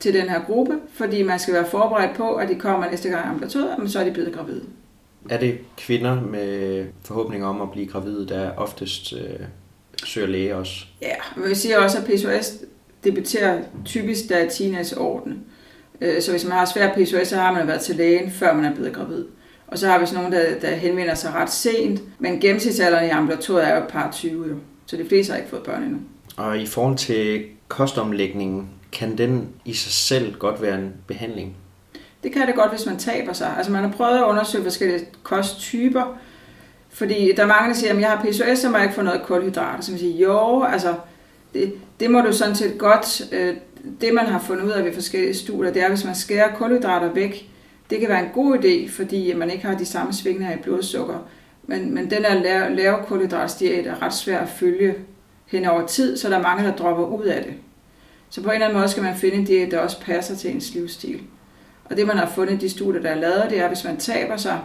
til 0.00 0.14
den 0.14 0.28
her 0.28 0.44
gruppe, 0.44 0.74
fordi 0.94 1.22
man 1.22 1.38
skal 1.38 1.54
være 1.54 1.66
forberedt 1.66 2.16
på, 2.16 2.34
at 2.34 2.48
de 2.48 2.54
kommer 2.54 2.90
næste 2.90 3.08
gang 3.08 3.26
ambulatoriet, 3.26 3.78
men 3.78 3.88
så 3.88 4.00
er 4.00 4.04
de 4.04 4.10
blevet 4.10 4.34
gravide. 4.34 4.62
Er 5.30 5.38
det 5.38 5.58
kvinder 5.76 6.20
med 6.20 6.84
forhåbninger 7.04 7.46
om 7.46 7.62
at 7.62 7.70
blive 7.70 7.86
gravide, 7.86 8.28
der 8.28 8.50
oftest 8.56 9.12
øh, 9.12 9.46
søger 10.04 10.26
læge 10.26 10.56
også? 10.56 10.84
Ja, 11.02 11.14
men 11.36 11.48
vi 11.48 11.54
siger 11.54 11.78
også, 11.78 11.98
at 11.98 12.04
PCOS 12.04 12.54
debuterer 13.04 13.62
typisk, 13.84 14.28
der 14.28 14.36
er 14.36 14.48
teenageorden. 14.48 15.44
Øh, 16.00 16.22
så 16.22 16.30
hvis 16.30 16.44
man 16.44 16.52
har 16.52 16.64
svær 16.64 16.94
PCOS, 16.94 17.28
så 17.28 17.36
har 17.36 17.52
man 17.52 17.66
været 17.66 17.80
til 17.80 17.96
lægen, 17.96 18.30
før 18.30 18.54
man 18.54 18.64
er 18.64 18.74
blevet 18.74 18.92
gravid. 18.92 19.24
Og 19.66 19.78
så 19.78 19.88
har 19.88 19.98
vi 19.98 20.06
sådan 20.06 20.22
nogen, 20.22 20.32
der, 20.32 20.60
der 20.60 20.74
henvender 20.74 21.14
sig 21.14 21.34
ret 21.34 21.50
sent. 21.50 22.00
Men 22.18 22.40
gennemsnitsalderen 22.40 23.06
i 23.06 23.08
ambulatoriet 23.08 23.68
er 23.68 23.76
jo 23.76 23.82
et 23.82 23.88
par 23.88 24.10
20 24.10 24.48
jo. 24.48 24.54
Så 24.86 24.96
de 24.96 25.08
fleste 25.08 25.30
har 25.30 25.38
ikke 25.38 25.50
fået 25.50 25.62
børn 25.62 25.82
endnu. 25.82 25.98
Og 26.36 26.58
i 26.58 26.66
forhold 26.66 26.96
til 26.96 27.44
kostomlægningen, 27.68 28.68
kan 28.96 29.18
den 29.18 29.48
i 29.64 29.72
sig 29.74 29.92
selv 29.92 30.38
godt 30.38 30.62
være 30.62 30.74
en 30.74 30.92
behandling? 31.06 31.56
Det 32.22 32.32
kan 32.32 32.46
det 32.46 32.54
godt, 32.54 32.70
hvis 32.70 32.86
man 32.86 32.96
taber 32.96 33.32
sig. 33.32 33.54
Altså 33.56 33.72
man 33.72 33.84
har 33.84 33.90
prøvet 33.90 34.18
at 34.18 34.24
undersøge 34.24 34.64
forskellige 34.64 35.06
kosttyper, 35.22 36.18
fordi 36.90 37.32
der 37.36 37.42
er 37.42 37.46
mange, 37.46 37.68
der 37.68 37.74
siger, 37.74 37.92
at 37.92 38.00
jeg 38.00 38.10
har 38.10 38.24
PCOS, 38.24 38.58
så 38.58 38.70
må 38.70 38.76
jeg 38.76 38.84
ikke 38.84 38.94
få 38.94 39.02
noget 39.02 39.22
kulhydrat. 39.22 39.84
Så 39.84 39.90
man 39.90 40.00
siger, 40.00 40.18
jo, 40.18 40.62
altså 40.62 40.94
det, 41.54 41.74
det 42.00 42.10
må 42.10 42.20
du 42.20 42.32
sådan 42.32 42.54
set 42.54 42.78
godt. 42.78 43.22
Øh, 43.32 43.54
det 44.00 44.14
man 44.14 44.26
har 44.26 44.38
fundet 44.38 44.64
ud 44.64 44.70
af 44.70 44.84
ved 44.84 44.94
forskellige 44.94 45.34
studier, 45.34 45.72
det 45.72 45.82
er, 45.82 45.86
at 45.86 45.92
hvis 45.92 46.04
man 46.04 46.14
skærer 46.14 46.56
kulhydrater 46.56 47.12
væk, 47.12 47.50
det 47.90 48.00
kan 48.00 48.08
være 48.08 48.24
en 48.24 48.30
god 48.34 48.58
idé, 48.58 48.90
fordi 48.90 49.34
man 49.34 49.50
ikke 49.50 49.66
har 49.66 49.78
de 49.78 49.86
samme 49.86 50.12
svingninger 50.12 50.56
i 50.56 50.62
blodsukker. 50.62 51.18
Men, 51.62 51.94
men 51.94 52.10
den 52.10 52.24
her 52.24 52.42
lave, 52.42 52.74
lave 52.74 52.96
kulhydratsdiæt 53.06 53.86
er 53.86 54.02
ret 54.02 54.14
svær 54.14 54.38
at 54.38 54.48
følge 54.48 54.94
hen 55.46 55.66
over 55.66 55.86
tid, 55.86 56.16
så 56.16 56.30
der 56.30 56.38
er 56.38 56.42
mange, 56.42 56.64
der 56.64 56.76
dropper 56.76 57.04
ud 57.04 57.24
af 57.24 57.44
det. 57.44 57.54
Så 58.30 58.42
på 58.42 58.48
en 58.48 58.54
eller 58.54 58.66
anden 58.66 58.78
måde 58.78 58.88
skal 58.88 59.02
man 59.02 59.16
finde 59.16 59.46
det, 59.46 59.70
der 59.70 59.78
også 59.78 60.00
passer 60.00 60.36
til 60.36 60.50
ens 60.54 60.74
livsstil. 60.74 61.20
Og 61.84 61.96
det 61.96 62.06
man 62.06 62.16
har 62.16 62.32
fundet 62.34 62.54
i 62.54 62.56
de 62.56 62.70
studier, 62.70 63.02
der 63.02 63.10
er 63.10 63.20
lavet, 63.20 63.46
det 63.50 63.58
er, 63.58 63.62
at 63.62 63.70
hvis 63.70 63.84
man 63.84 63.96
taber 63.96 64.36
sig, 64.36 64.60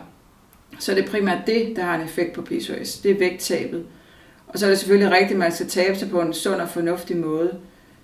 så 0.80 0.92
er 0.92 0.96
det 0.96 1.06
primært 1.06 1.48
det, 1.48 1.74
der 1.76 1.84
har 1.84 1.96
en 1.96 2.06
effekt 2.06 2.34
på 2.34 2.42
PCOS. 2.42 2.98
Det 2.98 3.12
er 3.12 3.20
vægttabet. 3.20 3.86
Og 4.48 4.60
så 4.60 4.66
er 4.66 4.70
det 4.70 4.80
selvfølgelig 4.80 5.12
rigtigt, 5.12 5.32
at 5.32 5.38
man 5.38 5.52
skal 5.52 5.68
tabe 5.68 6.00
sig 6.00 6.10
på 6.10 6.22
en 6.22 6.34
sund 6.34 6.62
og 6.62 6.70
fornuftig 6.70 7.18
måde. 7.18 7.58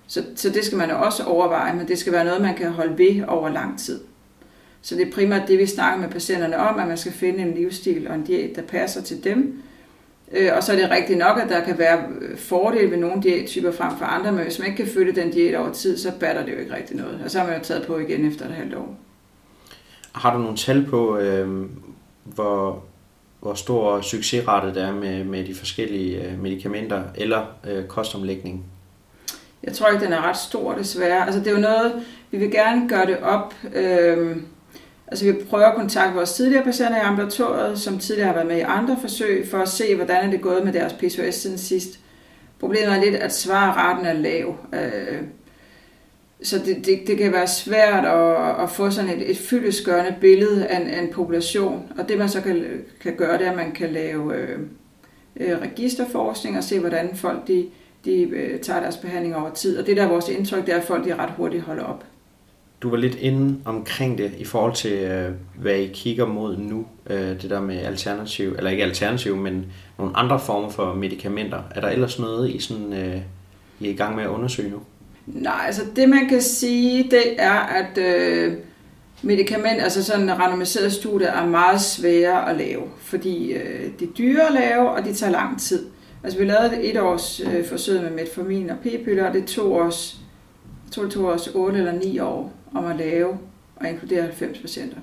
Så, 0.07 0.23
så 0.35 0.49
det 0.49 0.65
skal 0.65 0.77
man 0.77 0.91
også 0.91 1.23
overveje, 1.23 1.73
men 1.73 1.87
det 1.87 1.97
skal 1.97 2.13
være 2.13 2.25
noget, 2.25 2.41
man 2.41 2.55
kan 2.55 2.71
holde 2.71 2.97
ved 2.97 3.23
over 3.27 3.49
lang 3.49 3.79
tid. 3.79 3.99
Så 4.81 4.95
det 4.95 5.07
er 5.07 5.11
primært 5.11 5.47
det, 5.47 5.59
vi 5.59 5.65
snakker 5.65 5.99
med 5.99 6.09
patienterne 6.09 6.57
om, 6.57 6.79
at 6.79 6.87
man 6.87 6.97
skal 6.97 7.11
finde 7.11 7.39
en 7.39 7.53
livsstil 7.53 8.07
og 8.07 8.15
en 8.15 8.23
diæt, 8.23 8.55
der 8.55 8.61
passer 8.61 9.01
til 9.01 9.23
dem. 9.23 9.61
Øh, 10.31 10.51
og 10.55 10.63
så 10.63 10.71
er 10.71 10.75
det 10.75 10.89
rigtigt 10.89 11.19
nok, 11.19 11.39
at 11.39 11.49
der 11.49 11.63
kan 11.63 11.77
være 11.77 12.03
fordele 12.37 12.91
ved 12.91 12.97
nogle 12.97 13.23
diættyper 13.23 13.71
frem 13.71 13.97
for 13.97 14.05
andre, 14.05 14.31
men 14.31 14.43
hvis 14.43 14.59
man 14.59 14.67
ikke 14.67 14.83
kan 14.83 14.93
følge 14.93 15.21
den 15.21 15.31
diæt 15.31 15.55
over 15.55 15.73
tid, 15.73 15.97
så 15.97 16.11
batter 16.19 16.45
det 16.45 16.53
jo 16.53 16.57
ikke 16.57 16.75
rigtig 16.75 16.97
noget. 16.97 17.21
Og 17.25 17.31
så 17.31 17.39
har 17.39 17.47
man 17.47 17.57
jo 17.57 17.63
taget 17.63 17.87
på 17.87 17.97
igen 17.97 18.27
efter 18.27 18.45
et 18.45 18.53
halvt 18.53 18.75
år. 18.75 18.95
Har 20.15 20.33
du 20.33 20.39
nogle 20.39 20.57
tal 20.57 20.85
på, 20.85 21.17
øh, 21.17 21.65
hvor, 22.23 22.83
hvor 23.39 23.53
stor 23.53 24.01
succesrate 24.01 24.73
det 24.73 24.83
er 24.83 24.93
med, 24.93 25.23
med 25.23 25.45
de 25.45 25.55
forskellige 25.55 26.23
øh, 26.23 26.41
medicamenter 26.41 27.03
eller 27.15 27.45
øh, 27.67 27.85
kostomlægning? 27.85 28.65
Jeg 29.63 29.73
tror 29.73 29.89
ikke, 29.89 30.05
den 30.05 30.13
er 30.13 30.21
ret 30.21 30.37
stor 30.37 30.73
desværre. 30.73 31.25
Altså 31.25 31.39
det 31.39 31.47
er 31.47 31.51
jo 31.51 31.57
noget, 31.57 32.05
vi 32.31 32.37
vil 32.37 32.51
gerne 32.51 32.89
gøre 32.89 33.05
det 33.05 33.19
op. 33.19 33.53
Øh, 33.73 34.37
altså 35.07 35.25
vi 35.25 35.33
prøver 35.49 35.65
at 35.65 35.75
kontakte 35.75 36.15
vores 36.15 36.33
tidligere 36.33 36.63
patienter 36.63 36.97
i 36.97 37.05
ambulatoriet, 37.05 37.79
som 37.79 37.99
tidligere 37.99 38.27
har 38.27 38.33
været 38.33 38.47
med 38.47 38.57
i 38.57 38.61
andre 38.61 38.97
forsøg, 39.01 39.47
for 39.47 39.57
at 39.57 39.69
se, 39.69 39.95
hvordan 39.95 40.25
er 40.25 40.31
det 40.31 40.41
gået 40.41 40.65
med 40.65 40.73
deres 40.73 40.93
PCOS 40.93 41.35
siden 41.35 41.57
sidst. 41.57 41.99
Problemet 42.59 42.95
er 42.95 43.01
lidt, 43.03 43.15
at 43.15 43.33
svarraten 43.33 44.05
er 44.05 44.13
lav. 44.13 44.55
Øh, 44.73 45.21
så 46.43 46.59
det, 46.65 46.85
det, 46.85 46.99
det 47.07 47.17
kan 47.17 47.31
være 47.31 47.47
svært 47.47 48.05
at, 48.05 48.63
at 48.63 48.69
få 48.69 48.89
sådan 48.89 49.09
et, 49.09 49.31
et 49.31 49.37
fyldesgørende 49.37 50.15
billede 50.21 50.67
af 50.67 50.81
en, 50.81 50.87
af 50.87 51.01
en 51.01 51.13
population. 51.13 51.91
Og 51.97 52.09
det 52.09 52.17
man 52.17 52.29
så 52.29 52.41
kan, 52.41 52.65
kan 53.01 53.15
gøre, 53.15 53.37
det 53.37 53.47
er, 53.47 53.51
at 53.51 53.57
man 53.57 53.71
kan 53.71 53.89
lave 53.89 54.35
øh, 54.35 54.59
øh, 55.39 55.61
registerforskning 55.61 56.57
og 56.57 56.63
se, 56.63 56.79
hvordan 56.79 57.15
folk 57.15 57.47
de, 57.47 57.69
de 58.05 58.21
øh, 58.21 58.59
tager 58.59 58.79
deres 58.79 58.97
behandling 58.97 59.35
over 59.35 59.49
tid. 59.49 59.77
Og 59.77 59.85
det 59.85 59.97
der 59.97 60.03
er 60.03 60.09
vores 60.09 60.29
indtryk, 60.29 60.65
det 60.65 60.73
er, 60.73 60.77
at 60.77 60.83
folk 60.83 61.05
de 61.05 61.15
ret 61.15 61.31
hurtigt 61.31 61.63
holder 61.63 61.83
op. 61.83 62.03
Du 62.81 62.89
var 62.89 62.97
lidt 62.97 63.15
inde 63.15 63.59
omkring 63.65 64.17
det 64.17 64.31
i 64.37 64.45
forhold 64.45 64.73
til, 64.73 64.91
øh, 64.91 65.31
hvad 65.55 65.75
I 65.75 65.87
kigger 65.93 66.25
mod 66.25 66.57
nu. 66.57 66.85
Øh, 67.09 67.41
det 67.41 67.49
der 67.49 67.61
med 67.61 67.77
alternativ, 67.77 68.53
eller 68.57 68.71
ikke 68.71 68.83
alternativ, 68.83 69.35
men 69.35 69.65
nogle 69.97 70.17
andre 70.17 70.39
former 70.39 70.69
for 70.69 70.93
medicamenter. 70.93 71.61
Er 71.71 71.81
der 71.81 71.89
ellers 71.89 72.19
noget, 72.19 72.49
I, 72.49 72.59
sådan, 72.59 72.93
øh, 72.93 73.21
I 73.79 73.87
er 73.87 73.91
i 73.91 73.95
gang 73.95 74.15
med 74.15 74.23
at 74.23 74.29
undersøge 74.29 74.69
nu? 74.69 74.77
Nej, 75.25 75.63
altså 75.65 75.81
det 75.95 76.09
man 76.09 76.29
kan 76.29 76.41
sige, 76.41 77.03
det 77.03 77.23
er, 77.37 77.59
at 77.59 77.97
øh, 77.97 78.53
medicament, 79.21 79.81
altså 79.81 80.03
sådan 80.03 80.23
en 80.23 80.39
randomiseret 80.39 80.93
studie, 80.93 81.27
er 81.27 81.45
meget 81.45 81.81
svære 81.81 82.49
at 82.49 82.57
lave, 82.57 82.83
fordi 82.97 83.51
øh, 83.51 83.91
det 83.99 84.07
er 84.07 84.13
dyre 84.17 84.47
at 84.47 84.53
lave, 84.53 84.89
og 84.89 85.03
det 85.03 85.17
tager 85.17 85.31
lang 85.31 85.61
tid. 85.61 85.85
Altså 86.23 86.39
vi 86.39 86.45
lavede 86.45 86.83
et 86.83 86.99
års 86.99 87.39
øh, 87.39 87.65
forsøg 87.65 88.01
med 88.01 88.11
metformin 88.11 88.69
og 88.69 88.77
p-piller, 88.83 89.27
og 89.27 89.33
det 89.33 89.45
tog 89.45 89.73
os, 89.73 90.17
jeg 90.85 90.91
tror 90.91 91.03
det 91.03 91.11
tog 91.11 91.25
os 91.25 91.49
8 91.55 91.77
eller 91.77 91.91
9 91.91 92.19
år 92.19 92.56
om 92.73 92.85
at 92.85 92.95
lave 92.95 93.37
og 93.75 93.89
inkludere 93.89 94.21
90 94.21 94.59
patienter. 94.59 94.97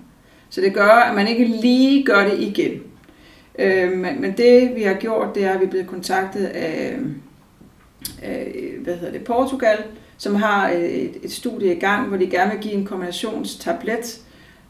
Så 0.51 0.61
det 0.61 0.75
gør, 0.75 0.89
at 0.89 1.15
man 1.15 1.29
ikke 1.29 1.45
lige 1.45 2.05
gør 2.05 2.29
det 2.29 2.41
igen. 2.41 2.83
Øh, 3.59 3.93
men, 3.93 4.21
men 4.21 4.37
det 4.37 4.75
vi 4.77 4.83
har 4.83 4.95
gjort, 4.95 5.35
det 5.35 5.45
er, 5.45 5.53
at 5.53 5.61
vi 5.61 5.65
er 5.65 5.71
blevet 5.71 5.87
kontaktet 5.87 6.45
af, 6.45 6.99
af 8.23 8.55
hvad 8.81 8.97
hedder 8.97 9.13
det, 9.13 9.25
Portugal, 9.25 9.79
som 10.17 10.35
har 10.35 10.71
øh, 10.71 10.81
et, 10.81 11.17
et 11.23 11.33
studie 11.33 11.77
i 11.77 11.79
gang, 11.81 12.09
hvor 12.09 12.17
de 12.17 12.31
gerne 12.31 12.51
vil 12.53 12.61
give 12.61 12.75
en 12.75 12.85
kombinationstablet, 12.85 14.21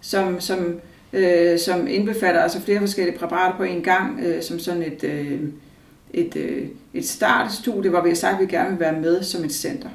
som, 0.01 0.41
som, 0.41 0.81
øh, 1.13 1.59
som 1.59 1.89
indbefatter 1.89 2.41
altså 2.41 2.61
flere 2.61 2.81
forskellige 2.81 3.19
præparater 3.19 3.57
på 3.57 3.63
en 3.63 3.83
gang, 3.83 4.21
øh, 4.21 4.43
som 4.43 4.59
sådan 4.59 4.83
et, 4.83 5.05
øh, 5.05 5.41
et, 6.13 6.37
øh, 6.37 6.67
et 6.95 7.09
startstudie, 7.09 7.91
hvor 7.91 8.03
vi 8.03 8.09
har 8.09 8.17
sagt, 8.17 8.35
at 8.35 8.41
vi 8.41 8.47
gerne 8.47 8.71
vil 8.71 8.81
være 8.81 9.01
med 9.01 9.23
som 9.23 9.45
et 9.45 9.53
center. 9.53 9.89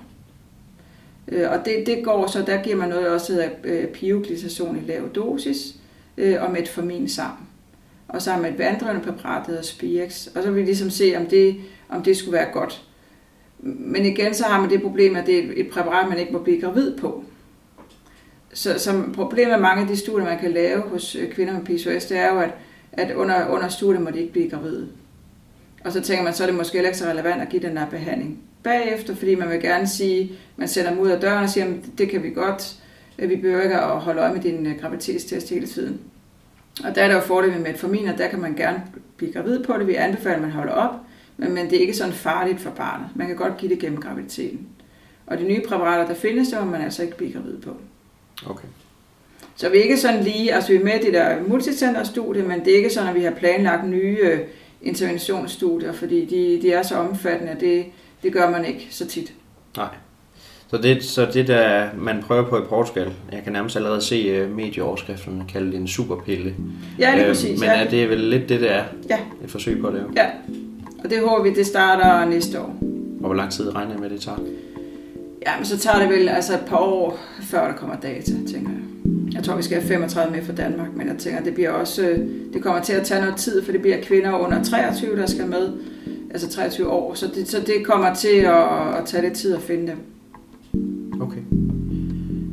Øh, 1.31 1.51
og 1.51 1.65
det, 1.65 1.83
det 1.85 2.03
går 2.03 2.27
så, 2.27 2.41
der 2.41 2.63
giver 2.63 2.75
man 2.75 2.89
noget, 2.89 3.05
der 3.05 3.11
også 3.11 3.33
hedder 3.33 3.49
øh, 3.63 3.87
i 4.77 4.87
lav 4.87 5.09
dosis, 5.15 5.75
øh, 6.17 6.43
og 6.43 6.51
metformin 6.51 7.09
sammen. 7.09 7.47
Og 8.07 8.21
så 8.21 8.31
har 8.31 8.41
man 8.41 8.53
et 8.53 8.59
vanddrivende 8.59 9.01
præparat, 9.01 9.41
der 9.45 9.51
hedder 9.51 9.63
Og 10.35 10.43
så 10.43 10.51
vil 10.51 10.61
vi 10.61 10.65
ligesom 10.65 10.89
se, 10.89 11.13
om 11.17 11.25
det, 11.25 11.55
om 11.89 12.03
det 12.03 12.17
skulle 12.17 12.33
være 12.33 12.51
godt. 12.53 12.83
Men 13.59 14.05
igen, 14.05 14.33
så 14.33 14.43
har 14.45 14.61
man 14.61 14.69
det 14.69 14.81
problem, 14.81 15.15
at 15.15 15.25
det 15.25 15.39
er 15.39 15.49
et 15.55 15.69
præparat, 15.69 16.09
man 16.09 16.19
ikke 16.19 16.33
må 16.33 16.39
blive 16.39 16.61
gravid 16.61 16.97
på. 16.97 17.23
så 18.53 18.79
så 18.79 19.03
problemet 19.13 19.51
med 19.51 19.59
mange 19.59 19.81
af 19.81 19.87
de 19.87 19.97
studier, 19.97 20.25
man 20.25 20.39
kan 20.39 20.51
lave 20.51 20.81
hos 20.81 21.15
øh, 21.15 21.31
kvinder 21.31 21.53
med 21.53 21.61
PCOS, 21.61 22.05
det 22.05 22.17
er 22.17 22.33
jo, 22.33 22.39
at, 22.39 22.49
at 22.91 23.15
under, 23.15 23.47
under 23.47 23.67
studiet 23.67 24.01
må 24.01 24.09
de 24.09 24.19
ikke 24.19 24.31
blive 24.31 24.49
gravide. 24.49 24.87
Og 25.85 25.91
så 25.91 26.01
tænker 26.01 26.23
man, 26.23 26.33
så 26.33 26.43
er 26.43 26.47
det 26.47 26.55
måske 26.55 26.73
heller 26.73 26.89
ikke 26.89 26.99
så 26.99 27.05
relevant 27.05 27.41
at 27.41 27.49
give 27.49 27.61
den 27.61 27.77
her 27.77 27.89
behandling 27.89 28.39
bagefter, 28.63 29.15
fordi 29.15 29.35
man 29.35 29.49
vil 29.49 29.61
gerne 29.61 29.87
sige, 29.87 30.31
man 30.57 30.67
sender 30.67 30.89
dem 30.89 30.99
ud 30.99 31.09
af 31.09 31.21
døren 31.21 31.43
og 31.43 31.49
siger, 31.49 31.65
at 31.65 31.73
det 31.97 32.09
kan 32.09 32.23
vi 32.23 32.29
godt, 32.29 32.75
vi 33.17 33.35
behøver 33.35 33.63
ikke 33.63 33.79
at 33.79 33.99
holde 33.99 34.21
øje 34.21 34.33
med 34.33 34.41
din 34.41 34.65
øh, 34.65 34.79
graviditetstest 34.81 35.49
hele 35.49 35.67
tiden. 35.67 35.99
Og 36.83 36.95
der 36.95 37.03
er 37.03 37.07
der 37.07 37.15
jo 37.15 37.21
fordel 37.21 37.51
med 37.51 37.59
metformin, 37.59 38.07
og 38.07 38.17
der 38.17 38.27
kan 38.27 38.39
man 38.39 38.55
gerne 38.55 38.83
blive 39.17 39.33
gravid 39.33 39.63
på 39.63 39.73
det. 39.77 39.87
Vi 39.87 39.95
anbefaler, 39.95 40.35
at 40.35 40.41
man 40.41 40.51
holder 40.51 40.73
op, 40.73 40.95
men, 41.37 41.53
men 41.53 41.69
det 41.69 41.75
er 41.75 41.81
ikke 41.81 41.93
sådan 41.93 42.13
farligt 42.13 42.59
for 42.59 42.69
barnet. 42.69 43.07
Man 43.15 43.27
kan 43.27 43.35
godt 43.35 43.57
give 43.57 43.71
det 43.71 43.79
gennem 43.79 44.01
graviditeten. 44.01 44.67
Og 45.27 45.37
de 45.37 45.43
nye 45.43 45.61
præparater, 45.67 46.07
der 46.07 46.13
findes, 46.13 46.49
der 46.49 46.65
må 46.65 46.71
man 46.71 46.81
altså 46.81 47.03
ikke 47.03 47.17
blive 47.17 47.33
gravid 47.33 47.57
på. 47.57 47.75
Okay. 48.45 48.67
Så 49.55 49.69
vi 49.69 49.77
er 49.77 49.83
ikke 49.83 49.97
sådan 49.97 50.23
lige, 50.23 50.53
altså 50.53 50.71
vi 50.71 50.77
er 50.77 50.83
med 50.83 50.93
i 50.93 51.05
det 51.05 51.13
der 51.13 51.43
multicenterstudie, 51.47 52.43
men 52.43 52.65
det 52.65 52.73
er 52.73 52.77
ikke 52.77 52.89
sådan, 52.89 53.09
at 53.09 53.15
vi 53.15 53.23
har 53.23 53.31
planlagt 53.31 53.89
nye 53.89 54.17
øh, 54.21 54.39
interventionsstudier, 54.81 55.91
fordi 55.91 56.25
de, 56.25 56.59
de 56.61 56.71
er 56.73 56.83
så 56.83 56.95
omfattende, 56.95 57.51
at 57.51 57.59
det, 57.59 57.85
det 58.23 58.33
gør 58.33 58.49
man 58.49 58.65
ikke 58.65 58.87
så 58.89 59.07
tit. 59.07 59.33
Nej. 59.77 59.87
Så 60.67 60.77
det, 60.77 61.03
så 61.03 61.27
det 61.33 61.47
der 61.47 61.89
man 61.97 62.23
prøver 62.27 62.49
på 62.49 62.57
i 62.57 62.61
Portugal, 62.69 63.13
jeg 63.31 63.43
kan 63.43 63.53
nærmest 63.53 63.75
allerede 63.75 64.01
se 64.01 64.43
uh, 64.43 64.55
medieoverskrifterne 64.55 65.45
kalde 65.49 65.71
det 65.71 65.79
en 65.79 65.87
superpille. 65.87 66.55
Ja, 66.99 67.15
lige 67.15 67.27
præcis. 67.27 67.49
Øh, 67.49 67.59
men 67.59 67.69
ja. 67.69 67.83
er 67.83 67.89
det 67.89 68.09
vel 68.09 68.19
lidt 68.19 68.49
det, 68.49 68.61
der 68.61 68.69
er 68.69 68.83
ja. 69.09 69.17
et 69.43 69.51
forsøg 69.51 69.81
på 69.81 69.89
det? 69.89 69.99
Jo? 69.99 70.11
Ja, 70.15 70.29
og 71.03 71.09
det 71.09 71.19
håber 71.19 71.43
vi, 71.43 71.53
det 71.53 71.65
starter 71.65 72.29
næste 72.29 72.59
år. 72.59 72.75
Og 73.19 73.25
hvor 73.25 73.33
lang 73.33 73.51
tid 73.51 73.75
regner 73.75 73.91
jeg 73.91 73.99
med, 73.99 74.09
det 74.09 74.21
tager? 74.21 74.37
Ja, 75.45 75.57
men 75.57 75.65
så 75.65 75.77
tager 75.77 75.99
det 75.99 76.09
vel 76.09 76.29
altså 76.29 76.53
et 76.53 76.63
par 76.67 76.77
år, 76.77 77.19
før 77.41 77.67
der 77.67 77.73
kommer 77.73 77.95
data, 77.95 78.31
tænker 78.31 78.69
jeg. 78.69 78.89
Jeg 79.33 79.43
tror, 79.43 79.55
vi 79.55 79.63
skal 79.63 79.77
have 79.81 79.87
35 79.87 80.35
med 80.35 80.45
for 80.45 80.53
Danmark, 80.53 80.95
men 80.95 81.07
jeg 81.07 81.17
tænker, 81.17 81.43
det 81.43 81.53
bliver 81.53 81.69
også, 81.69 82.01
øh, 82.01 82.19
det 82.53 82.63
kommer 82.63 82.81
til 82.81 82.93
at 82.93 83.03
tage 83.03 83.21
noget 83.21 83.35
tid, 83.35 83.63
for 83.63 83.71
det 83.71 83.81
bliver 83.81 83.97
kvinder 84.03 84.39
under 84.39 84.63
23, 84.63 85.17
der 85.17 85.25
skal 85.25 85.45
med, 85.47 85.71
altså 86.29 86.49
23 86.49 86.89
år, 86.89 87.13
så 87.13 87.25
det, 87.35 87.47
så 87.47 87.57
det 87.59 87.85
kommer 87.85 88.13
til 88.13 88.37
at, 88.37 88.97
at 88.99 89.05
tage 89.05 89.23
lidt 89.23 89.33
tid 89.33 89.55
at 89.55 89.61
finde 89.61 89.87
dem. 89.87 89.97
Okay. 91.21 91.41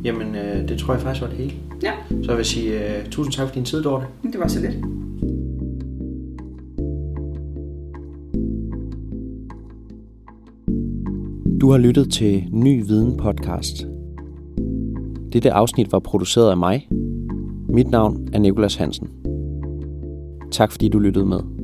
Jamen, 0.05 0.37
øh, 0.37 0.69
det 0.69 0.79
tror 0.79 0.95
jeg 0.95 1.03
faktisk 1.03 1.23
var 1.23 1.29
det 1.29 1.39
hele. 1.39 1.53
Ja. 1.83 1.93
Så 2.23 2.31
jeg 2.31 2.37
vil 2.37 2.45
sige 2.45 2.77
uh, 2.77 3.11
tusind 3.11 3.33
tak 3.33 3.49
for 3.49 3.55
din 3.55 3.65
tid, 3.65 3.83
Dorte. 3.83 4.07
Det 4.23 4.41
var 4.41 4.49
så 4.49 4.61
lidt. 4.61 4.75
Du 11.61 11.71
har 11.71 11.79
lyttet 11.79 12.13
til 12.13 12.45
Ny 12.53 12.85
Viden 12.87 13.17
podcast. 13.17 13.87
Dette 15.33 15.53
afsnit 15.53 15.93
var 15.93 15.99
produceret 15.99 16.51
af 16.51 16.57
mig. 16.57 16.89
Mit 17.69 17.91
navn 17.91 18.29
er 18.33 18.39
Nikolas 18.39 18.75
Hansen. 18.75 19.09
Tak 20.51 20.73
fordi 20.73 20.89
du 20.89 20.99
lyttede 20.99 21.27
med. 21.27 21.56